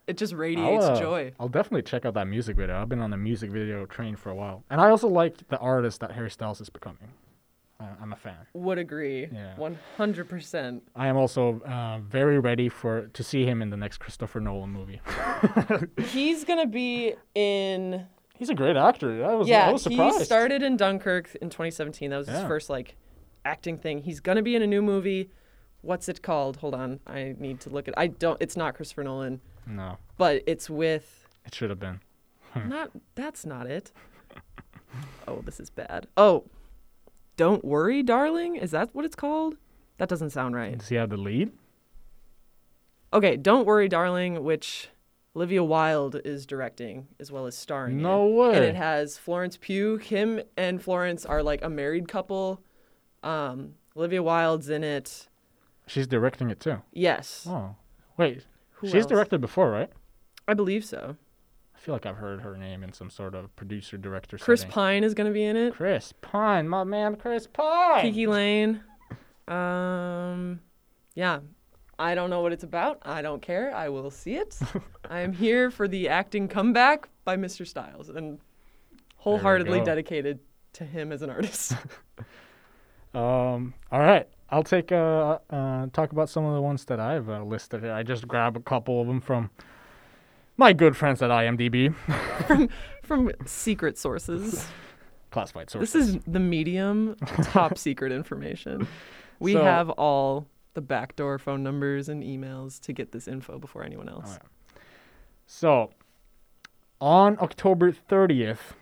[0.08, 1.34] it just radiates I'll, uh, joy.
[1.40, 2.82] I'll definitely check out that music video.
[2.82, 5.58] I've been on the music video train for a while, and I also like the
[5.60, 7.12] artist that Harry Styles is becoming.
[7.80, 8.36] Uh, I'm a fan.
[8.54, 9.30] Would agree.
[9.32, 9.56] Yeah.
[9.58, 10.82] 100%.
[10.96, 14.70] I am also uh, very ready for to see him in the next Christopher Nolan
[14.70, 15.00] movie.
[16.08, 18.06] He's going to be in
[18.40, 19.24] He's a great actor.
[19.26, 20.18] I was, I yeah, was surprised.
[20.20, 22.10] he started in Dunkirk in 2017.
[22.10, 22.96] That was his first like
[23.44, 24.02] acting thing.
[24.04, 25.30] He's gonna be in a new movie.
[25.82, 26.58] What's it called?
[26.58, 27.94] Hold on, I need to look at.
[27.98, 28.38] I don't.
[28.42, 31.28] It's not Christopher Nolan, No, but it's with.
[31.46, 32.00] it should have been.
[32.54, 32.70] Hmm.
[32.70, 32.92] Not.
[33.16, 33.92] That's not it.
[35.28, 36.08] Oh, this is bad.
[36.18, 36.46] Oh,
[37.38, 38.56] don't worry, darling.
[38.56, 39.58] Is that what it's called?
[39.98, 40.78] That doesn't sound right.
[40.78, 41.52] Does he have the lead?
[43.14, 44.90] Okay, don't worry, darling, which
[45.36, 48.02] Olivia Wilde is directing as well as starring.
[48.02, 48.36] No in.
[48.36, 48.56] way.
[48.56, 49.98] And it has Florence Pugh.
[49.98, 52.62] Him and Florence are like a married couple.
[53.24, 55.28] Um, Olivia Wilde's in it.
[55.88, 56.82] She's directing it too.
[56.92, 57.76] Yes, Oh,
[58.18, 58.46] wait.
[58.74, 59.06] Who She's else?
[59.08, 59.90] directed before, right?
[60.48, 61.16] I believe so.
[61.76, 64.38] I feel like I've heard her name in some sort of producer director.
[64.38, 64.74] Chris setting.
[64.74, 65.74] Pine is going to be in it.
[65.74, 68.06] Chris Pine, my man, Chris Pine.
[68.06, 68.82] KiKi Layne.
[69.48, 70.60] Um,
[71.16, 71.40] yeah.
[72.00, 73.00] I don't know what it's about.
[73.04, 73.76] I don't care.
[73.76, 74.58] I will see it.
[75.10, 77.68] I am here for the acting comeback by Mr.
[77.68, 78.40] Styles and
[79.18, 80.40] wholeheartedly dedicated
[80.74, 81.76] to him as an artist.
[83.12, 83.74] Um.
[83.92, 84.28] All right.
[84.52, 87.92] I'll take uh, uh talk about some of the ones that I've uh, listed here.
[87.92, 89.50] I just grabbed a couple of them from
[90.58, 91.96] my good friends at IMDb,
[93.04, 94.68] From secret sources.
[95.32, 95.92] classified sources.
[95.92, 98.88] This is the medium top secret information.
[99.40, 100.46] We So- have all
[100.80, 104.28] the backdoor phone numbers and emails to get this info before anyone else.
[104.28, 104.42] Alright.
[105.46, 105.90] So,
[107.02, 108.76] on October 30th,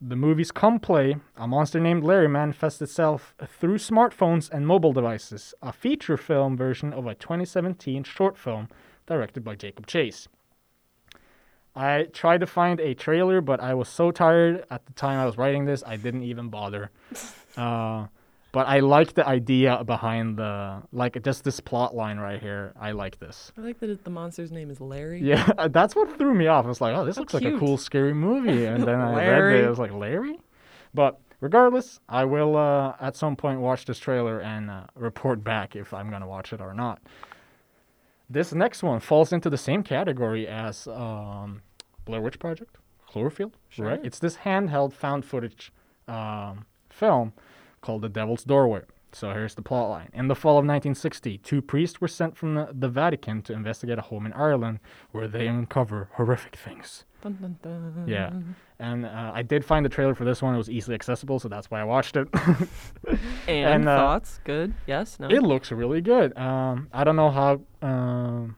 [0.00, 5.54] the movie's Come Play, A Monster Named Larry manifests itself through smartphones and mobile devices,
[5.62, 8.66] a feature film version of a 2017 short film
[9.06, 10.26] directed by Jacob Chase.
[11.76, 15.26] I tried to find a trailer, but I was so tired at the time I
[15.26, 16.90] was writing this, I didn't even bother.
[17.54, 18.06] Uh,
[18.52, 22.74] but I like the idea behind the, like, just this plot line right here.
[22.78, 23.50] I like this.
[23.56, 25.22] I like that the monster's name is Larry.
[25.22, 26.66] Yeah, that's what threw me off.
[26.66, 28.66] I was like, oh, this How looks like a cool, scary movie.
[28.66, 29.64] And then I read it.
[29.64, 30.38] I was like, Larry?
[30.92, 35.74] But regardless, I will uh, at some point watch this trailer and uh, report back
[35.74, 37.00] if I'm going to watch it or not.
[38.28, 41.62] This next one falls into the same category as um,
[42.04, 42.76] Blair Witch Project,
[43.10, 44.00] Cloverfield, right?
[44.02, 45.72] It's this handheld found footage
[46.06, 47.32] um, film
[47.82, 48.82] called The Devil's Doorway.
[49.14, 50.08] So here's the plot line.
[50.14, 53.98] In the fall of 1960, two priests were sent from the, the Vatican to investigate
[53.98, 54.80] a home in Ireland
[55.10, 57.04] where they uncover horrific things.
[57.20, 58.04] Dun, dun, dun.
[58.08, 58.32] Yeah.
[58.78, 60.54] And uh, I did find the trailer for this one.
[60.54, 62.26] It was easily accessible, so that's why I watched it.
[63.46, 64.40] And, And, uh, thoughts?
[64.44, 64.72] Good.
[64.86, 65.20] Yes.
[65.20, 65.28] No.
[65.28, 66.36] it looks really good.
[66.38, 68.56] Um, I don't know how um,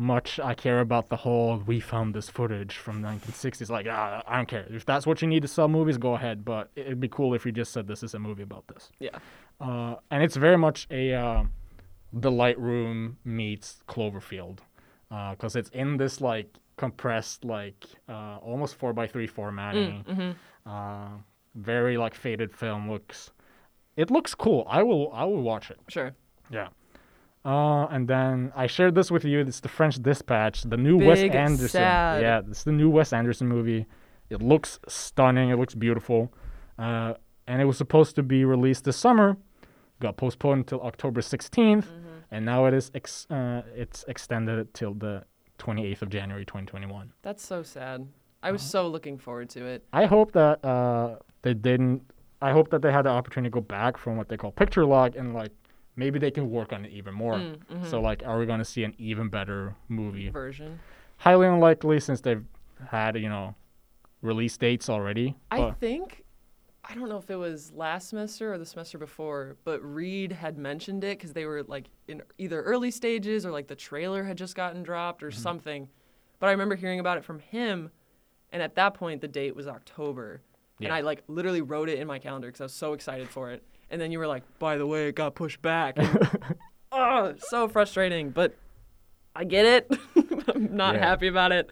[0.00, 3.68] much I care about the whole we found this footage from 1960s.
[3.68, 4.66] Like, ah, I don't care.
[4.70, 6.42] If that's what you need to sell movies, go ahead.
[6.44, 8.90] But it'd be cool if you just said this is a movie about this.
[8.98, 9.18] yeah.
[9.60, 11.44] Uh, and it's very much a uh,
[12.14, 14.60] the Lightroom meets Cloverfield
[15.32, 16.48] because it's in this like
[16.78, 20.02] compressed like uh, almost four by three formatting.
[20.08, 20.34] Mm, mhm.
[20.64, 21.18] Uh,
[21.56, 22.90] very like faded film.
[22.90, 23.32] Looks,
[23.96, 24.66] it looks cool.
[24.70, 25.78] I will I will watch it.
[25.88, 26.12] Sure.
[26.50, 26.68] Yeah.
[27.44, 29.40] Uh, and then I shared this with you.
[29.40, 31.68] It's the French Dispatch, the new Wes Anderson.
[31.68, 32.22] sad.
[32.22, 33.86] Yeah, it's the new Wes Anderson movie.
[34.28, 35.48] It looks stunning.
[35.50, 36.32] It looks beautiful.
[36.78, 37.14] Uh,
[37.46, 39.36] and it was supposed to be released this summer.
[40.00, 41.86] Got postponed until October 16th,
[42.30, 45.24] and now it is ex- uh, it's extended till the
[45.58, 47.12] 28th of January 2021.
[47.22, 48.06] That's so sad.
[48.42, 48.68] I was Uh-huh.
[48.84, 49.84] so looking forward to it.
[49.92, 52.02] I hope that uh, they didn't.
[52.40, 54.86] I hope that they had the opportunity to go back from what they call picture
[54.86, 55.52] lock and like
[56.00, 57.34] maybe they can work on it even more.
[57.36, 57.86] Mm, mhm.
[57.90, 60.30] So like, are we going to see an even better movie?
[60.30, 60.80] version.
[61.18, 62.44] Highly unlikely since they've
[62.88, 63.54] had you know
[64.22, 65.36] release dates already.
[65.50, 66.24] I think
[66.82, 70.56] I don't know if it was last semester or the semester before, but Reed had
[70.56, 74.38] mentioned it because they were like in either early stages or like the trailer had
[74.38, 75.42] just gotten dropped or Mm-hmm.
[75.48, 75.88] something.
[76.38, 77.90] But I remember hearing about it from him,
[78.50, 80.40] and at that point the date was October,
[80.80, 83.50] and I like literally wrote it in my calendar because I was so excited for
[83.50, 83.62] it.
[83.90, 86.28] And then you were like, "By the way, it got pushed back." And,
[86.92, 88.54] oh, so frustrating, but
[89.34, 89.98] I get it.
[90.54, 91.06] I'm not Yeah.
[91.06, 91.70] happy about it.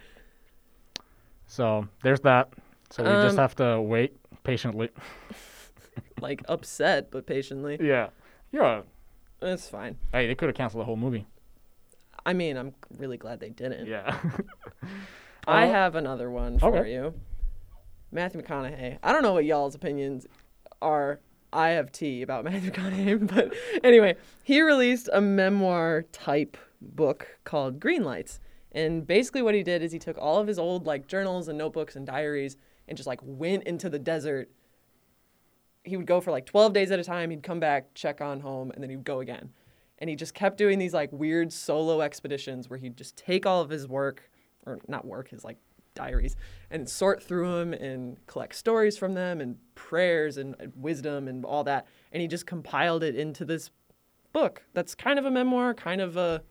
[1.47, 2.53] so there's that.
[2.91, 4.91] So we just Um, have to wait patiently.
[6.21, 7.77] Like upset, but patiently.
[7.81, 8.09] Yeah.
[8.51, 8.83] Yeah.
[9.41, 9.99] It's fine.
[10.12, 11.27] Hey, they could have canceled the whole movie.
[12.27, 13.87] I mean, I'm really glad they didn't.
[13.87, 14.19] Yeah.
[15.47, 16.93] I Uh, have another one for okay.
[16.93, 17.14] you.
[18.11, 18.99] Matthew McConaughey.
[19.03, 20.27] I don't know what y'all's opinions
[20.83, 21.21] are.
[21.53, 27.80] I have tea about Matthew McConaughey, but anyway, he released a memoir type book called
[27.80, 28.40] Green Lights.
[28.72, 31.57] And basically what he did is he took all of his old like journals and
[31.57, 34.51] notebooks and diaries and just like went into the desert.
[35.84, 38.40] He would go for like 12 days at a time, he'd come back, check on
[38.40, 39.51] home, and then he'd go again.
[39.99, 43.62] And he just kept doing these like weird solo expeditions where he'd just take all
[43.62, 44.30] of his work
[44.66, 45.57] or not work, his like
[45.99, 46.34] diaries,
[46.70, 51.64] and sort through them and collect stories from them and prayers and wisdom and all
[51.64, 51.86] that.
[52.12, 53.70] And he just compiled it into this
[54.32, 56.42] book that's kind of a memoir, kind of a,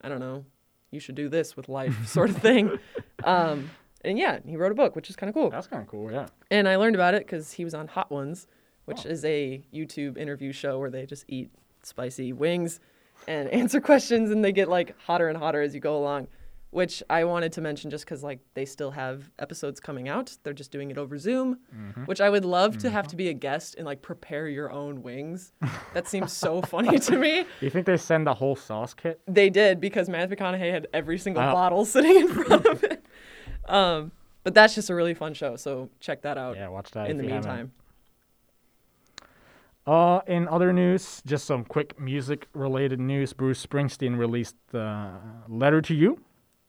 [0.00, 0.44] I don't know,
[0.90, 2.78] you should do this with life sort of thing.
[3.24, 3.70] Um,
[4.04, 5.50] and yeah, he wrote a book, which is kind of cool.
[5.50, 6.10] That's kind of cool.
[6.12, 6.26] Yeah.
[6.50, 8.46] And I learned about it because he was on Hot Ones,
[8.84, 9.10] which Oh.
[9.10, 11.50] is a YouTube interview show where they just eat
[11.82, 12.78] spicy wings
[13.26, 16.28] and answer questions, and they get like hotter and hotter as you go along.
[16.70, 20.36] Which I wanted to mention just because like they still have episodes coming out.
[20.42, 21.58] They're just doing it over Zoom,
[22.06, 25.02] which I would love to have to be a guest and like prepare your own
[25.02, 25.52] wings.
[25.94, 27.44] That seems so funny to me.
[27.60, 29.20] You think they send a whole sauce kit?
[29.26, 31.52] They did because Matthew McConaughey had every single Wow.
[31.54, 33.04] bottle sitting in front of it.
[33.66, 34.12] Um,
[34.42, 37.16] but that's just a really fun show, so check that out Yeah, watch that in
[37.16, 37.72] the meantime.
[39.86, 43.32] Uh, in other news, just some quick music-related news.
[43.32, 45.12] Bruce Springsteen released the
[45.48, 46.20] "Letter to You."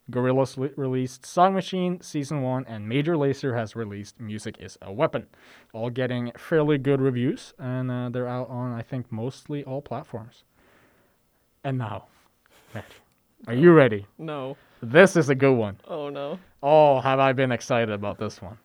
[0.09, 4.91] Gorillaz li- released "Song Machine" season one, and Major Lazer has released "Music Is a
[4.91, 5.27] Weapon,"
[5.73, 10.43] all getting fairly good reviews, and uh, they're out on I think mostly all platforms.
[11.63, 12.05] And now,
[12.73, 12.85] Matt,
[13.47, 14.05] are you ready?
[14.17, 14.55] No.
[14.81, 15.77] This is a good one.
[15.87, 16.39] Oh no.
[16.63, 18.57] Oh, have I been excited about this one?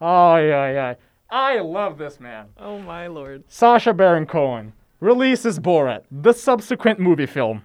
[0.00, 0.94] Oh yeah, yeah.
[1.30, 2.48] I love this man.
[2.58, 3.44] Oh my lord.
[3.46, 7.64] Sacha Baron Cohen releases Borat, the subsequent movie film,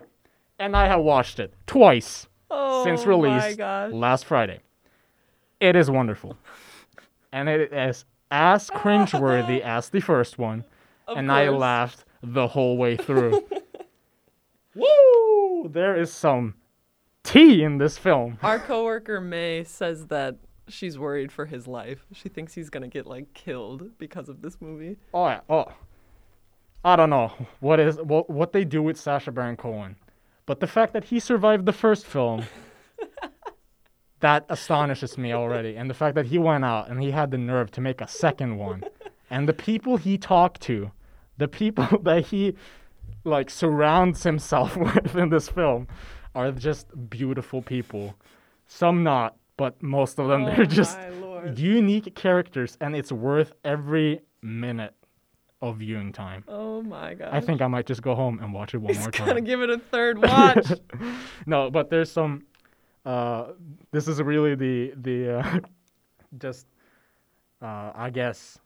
[0.60, 4.60] and I have watched it twice Oh since release last Friday.
[5.60, 6.38] It is wonderful,
[7.32, 10.64] and it is as cringeworthy as the first one,
[11.08, 13.46] Of and I laughed the whole way through.
[14.76, 15.70] Woo!
[15.70, 16.56] There is some
[17.24, 18.38] tea in this film.
[18.42, 20.38] Our coworker May says that
[20.68, 22.06] she's worried for his life.
[22.14, 24.98] She thinks he's gonna get like killed because of this movie.
[25.14, 25.42] Oh yeah.
[25.50, 25.66] Oh,
[26.84, 29.96] I don't know what is what what they do with Sacha Baron Cohen,
[30.50, 32.44] but the fact that he survived the first film,
[34.20, 37.38] that astonishes me already, and the fact that he went out and he had the
[37.38, 38.84] nerve to make a second one,
[39.30, 40.90] and the people he talked to,
[41.38, 42.56] the people that he
[43.24, 45.88] like surrounds himself with in this film,
[46.34, 48.16] are just beautiful people.
[48.66, 50.98] Some not, but most of them oh they're just
[51.56, 54.96] unique characters, and it's worth every minute
[55.62, 56.44] of viewing time.
[56.48, 57.30] Oh my god.
[57.32, 59.28] I think I might just go home and watch it one he's more time.
[59.28, 60.72] I'm gonna give it a third watch.
[61.46, 62.46] no, but there's some.
[63.06, 63.48] Uh,
[63.92, 65.60] this is really the the uh,
[66.38, 66.66] just
[67.62, 68.60] uh, I guess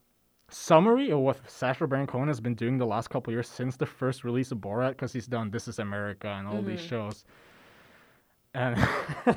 [0.49, 3.85] summary of what Sacha Baron Cohen has been doing the last couple years since the
[3.87, 6.89] first release of Borat, because he's done This Is America and all these Mhm.
[6.89, 7.25] shows,
[8.53, 8.77] and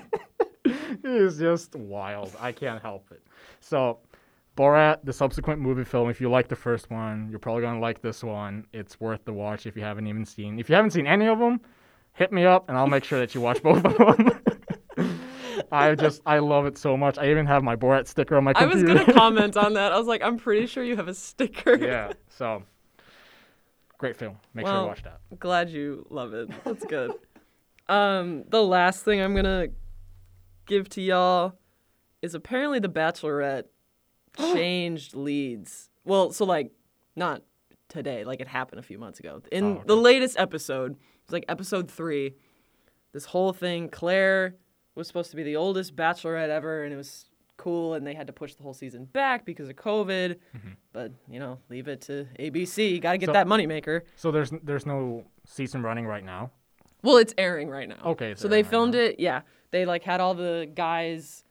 [0.64, 2.36] it is just wild.
[2.38, 3.22] I can't help it.
[3.60, 3.98] So.
[4.56, 7.80] Borat, the subsequent movie film, if you like the first one, you're probably going to
[7.80, 8.66] like this one.
[8.72, 10.58] It's worth the watch if you haven't even seen.
[10.58, 11.60] If you haven't seen any of them,
[12.14, 14.40] hit me up and I'll make sure that you watch both of them.
[15.72, 17.18] I just I love it so much.
[17.18, 18.90] I even have my Borat sticker on my computer.
[18.90, 19.92] I was gonna comment on that.
[19.92, 21.76] I was like, I'm pretty sure you have a sticker.
[21.76, 22.12] yeah.
[22.28, 22.62] So
[23.98, 24.36] great film.
[24.54, 25.20] Make sure you watch that.
[25.38, 26.48] Glad you love it.
[26.64, 27.12] That's good.
[27.88, 29.68] um, the last thing I'm gonna
[30.66, 31.54] give to y'all
[32.22, 33.64] is apparently the Bachelorette
[34.54, 35.88] changed leads.
[36.04, 36.70] Well, so like
[37.14, 37.42] not
[37.88, 39.42] today, like it happened a few months ago.
[39.52, 39.82] In Oh, okay.
[39.86, 42.34] the latest episode, it's like episode three.
[43.12, 44.54] This whole thing, Clare
[44.94, 47.26] was supposed to be the oldest Bachelorette ever, and it was
[47.56, 50.36] cool, and they had to push the whole season back because of COVID.
[50.56, 50.68] Mm-hmm.
[50.92, 52.90] But you know, leave it to ABC.
[52.92, 54.02] You Got to get So- that moneymaker.
[54.16, 56.50] So there's there's no season running right now.
[57.02, 57.98] Well, it's airing right now.
[58.04, 59.20] Okay, So they airing right filmed it.
[59.20, 61.44] Yeah, they like had all the guys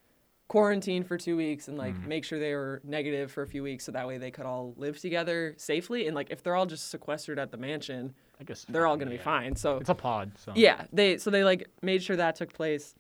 [0.48, 2.08] quarantined for two weeks and like Mm-hmm.
[2.10, 4.74] make sure they were negative for a few weeks, so that way they could all
[4.78, 6.08] live together safely.
[6.08, 9.12] And like if they're all just sequestered at the mansion, I guess they're all gonna
[9.12, 9.56] be fine.
[9.56, 10.32] So It's a pod.
[10.38, 12.93] So yeah, they so they like made sure that took place,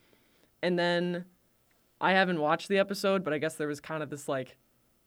[0.63, 1.25] and then
[2.01, 4.57] I haven't watched the episode, but I guess there was kind of this like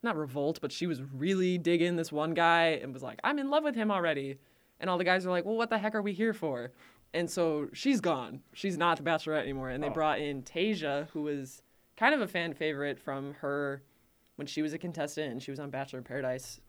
[0.03, 3.51] not revolt, but she was really digging this one guy and was like, "I'm in
[3.51, 4.39] love with him already,"
[4.79, 6.71] and all the guys are like, "Well, what the heck are we here for?"
[7.13, 8.43] And so she's gone.
[8.53, 9.93] She's not the Bachelorette anymore, and they Oh.
[9.93, 11.63] brought in Tayshia, who was
[11.99, 13.83] kind of a fan favorite from her
[14.37, 16.61] when she was a contestant and she was on Bachelor in Paradise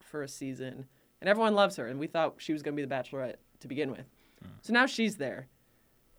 [0.00, 0.86] for a season,
[1.20, 3.90] and everyone loves her, and we thought she was gonna be the Bachelorette to begin
[3.90, 4.04] with.
[4.42, 4.48] Hmm.
[4.60, 5.48] So now she's there.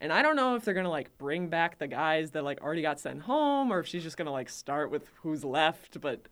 [0.01, 2.82] And I don't know if they're gonna like bring back the guys that like already
[2.82, 6.28] got sent home or if she's just gonna like start with who's left, but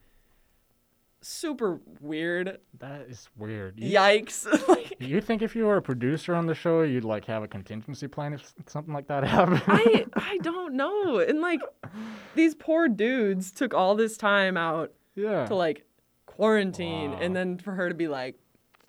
[1.24, 2.60] super weird.
[2.80, 3.80] that is weird.
[3.80, 4.46] You, Yikes.
[4.68, 7.48] like you think if you were a producer on the show, you'd like have a
[7.48, 9.64] contingency plan if something like that happened?
[9.68, 11.20] I I don't know.
[11.20, 11.62] And like
[12.36, 15.46] these poor dudes took all this time out yeah.
[15.46, 15.86] to like
[16.26, 17.20] quarantine Wow.
[17.22, 18.36] and then for her to be like,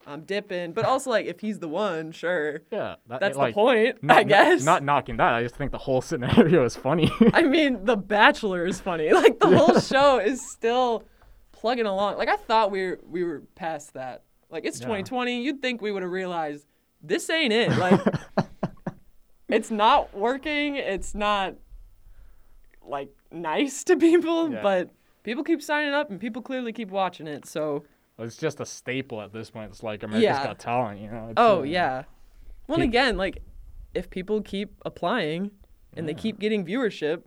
[0.06, 0.72] I'm dipping.
[0.72, 2.60] But also like if he's the one, sure.
[2.70, 2.96] yeah.
[3.08, 4.62] That, That's like, the point, not- I guess.
[4.64, 5.32] Not, not knocking that.
[5.34, 7.10] I just think the whole scenario is funny.
[7.32, 9.12] I mean, The Bachelor is funny.
[9.12, 11.04] Like the whole show is still
[11.64, 12.18] plugging along.
[12.18, 14.22] Like I thought we were we were past that.
[14.50, 14.84] Like it's Yeah.
[14.86, 15.42] 2020.
[15.42, 16.66] You'd think we would have realized
[17.02, 17.70] this ain't it.
[17.78, 18.00] Like
[19.48, 20.76] it's not working.
[20.76, 21.54] It's not
[22.86, 24.60] like nice to people, Yeah.
[24.62, 24.90] but
[25.22, 27.46] people keep signing up and people clearly keep watching it.
[27.46, 27.84] So
[28.18, 29.70] it's just a staple at this point.
[29.70, 30.44] It's like America's Yeah.
[30.44, 31.28] Got Talent, you know?
[31.30, 32.02] It's, oh uh, yeah.
[32.68, 33.38] Well, Pe- again, like
[33.94, 35.50] if people keep applying
[35.96, 37.22] and they keep getting viewership,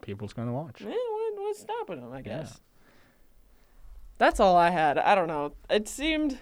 [0.00, 0.80] People's going to watch.
[0.80, 2.12] Eh, what, what's stopping them?
[2.12, 2.46] I Yeah.
[4.18, 4.98] That's all I had.
[4.98, 5.52] I don't know.
[5.68, 6.38] It seemed.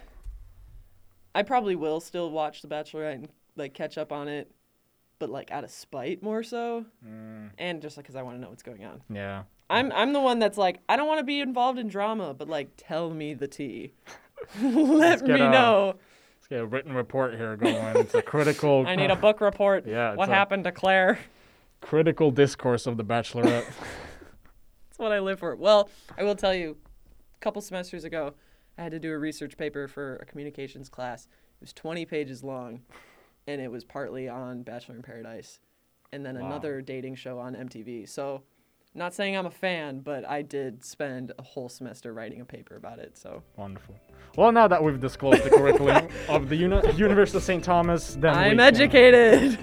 [1.35, 4.51] I probably will still watch The Bachelorette and like catch up on it,
[5.19, 8.41] but like out of spite more so, Mm, and just like because I want to
[8.41, 9.01] know what's going on.
[9.09, 9.43] yeah.
[9.69, 12.47] I'm I'm the one that's like I don't want to be involved in drama, but
[12.47, 13.93] like tell me the tea.
[14.61, 15.95] Let me a, know.
[16.37, 17.95] Let's get a written report here going.
[17.97, 18.83] It's a critical.
[18.87, 19.85] I need a book report.
[19.87, 21.17] Yeah, What happened to Clare?
[21.81, 23.65] critical discourse of the Bachelorette.
[23.65, 25.55] That's what I live for.
[25.55, 26.77] Well, I will tell you,
[27.43, 28.33] couple semesters ago,
[28.77, 31.25] I had to do a research paper for a communications class.
[31.25, 32.81] It was 20 pages long,
[33.47, 35.59] and it was partly on Bachelor in Paradise,
[36.13, 36.47] and then Wow.
[36.47, 38.05] another dating show on MTV.
[38.07, 38.43] So,
[38.95, 42.75] not saying I'm a fan, but I did spend a whole semester writing a paper
[42.77, 43.17] about it.
[43.17, 43.95] So, Wonderful.
[44.37, 47.63] Well, now that we've disclosed the curriculum of the uni- University of St.
[47.63, 49.59] Thomas, then I'm can educated.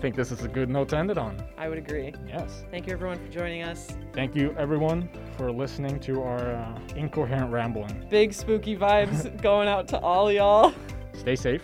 [0.00, 1.36] Think this is a good note to end it on.
[1.56, 2.12] I would agree.
[2.26, 2.64] Yes.
[2.70, 3.88] Thank you, everyone, for joining us.
[4.12, 8.06] Thank you, everyone, for listening to our uh, incoherent rambling.
[8.08, 10.72] Big spooky vibes going out to all y'all.
[11.14, 11.62] Stay safe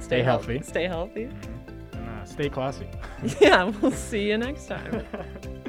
[0.00, 0.60] Stay heal- healthy.
[0.62, 1.24] Stay healthy.
[1.24, 2.88] and uh, stay classy.
[3.40, 5.04] Yeah, we'll see you next time.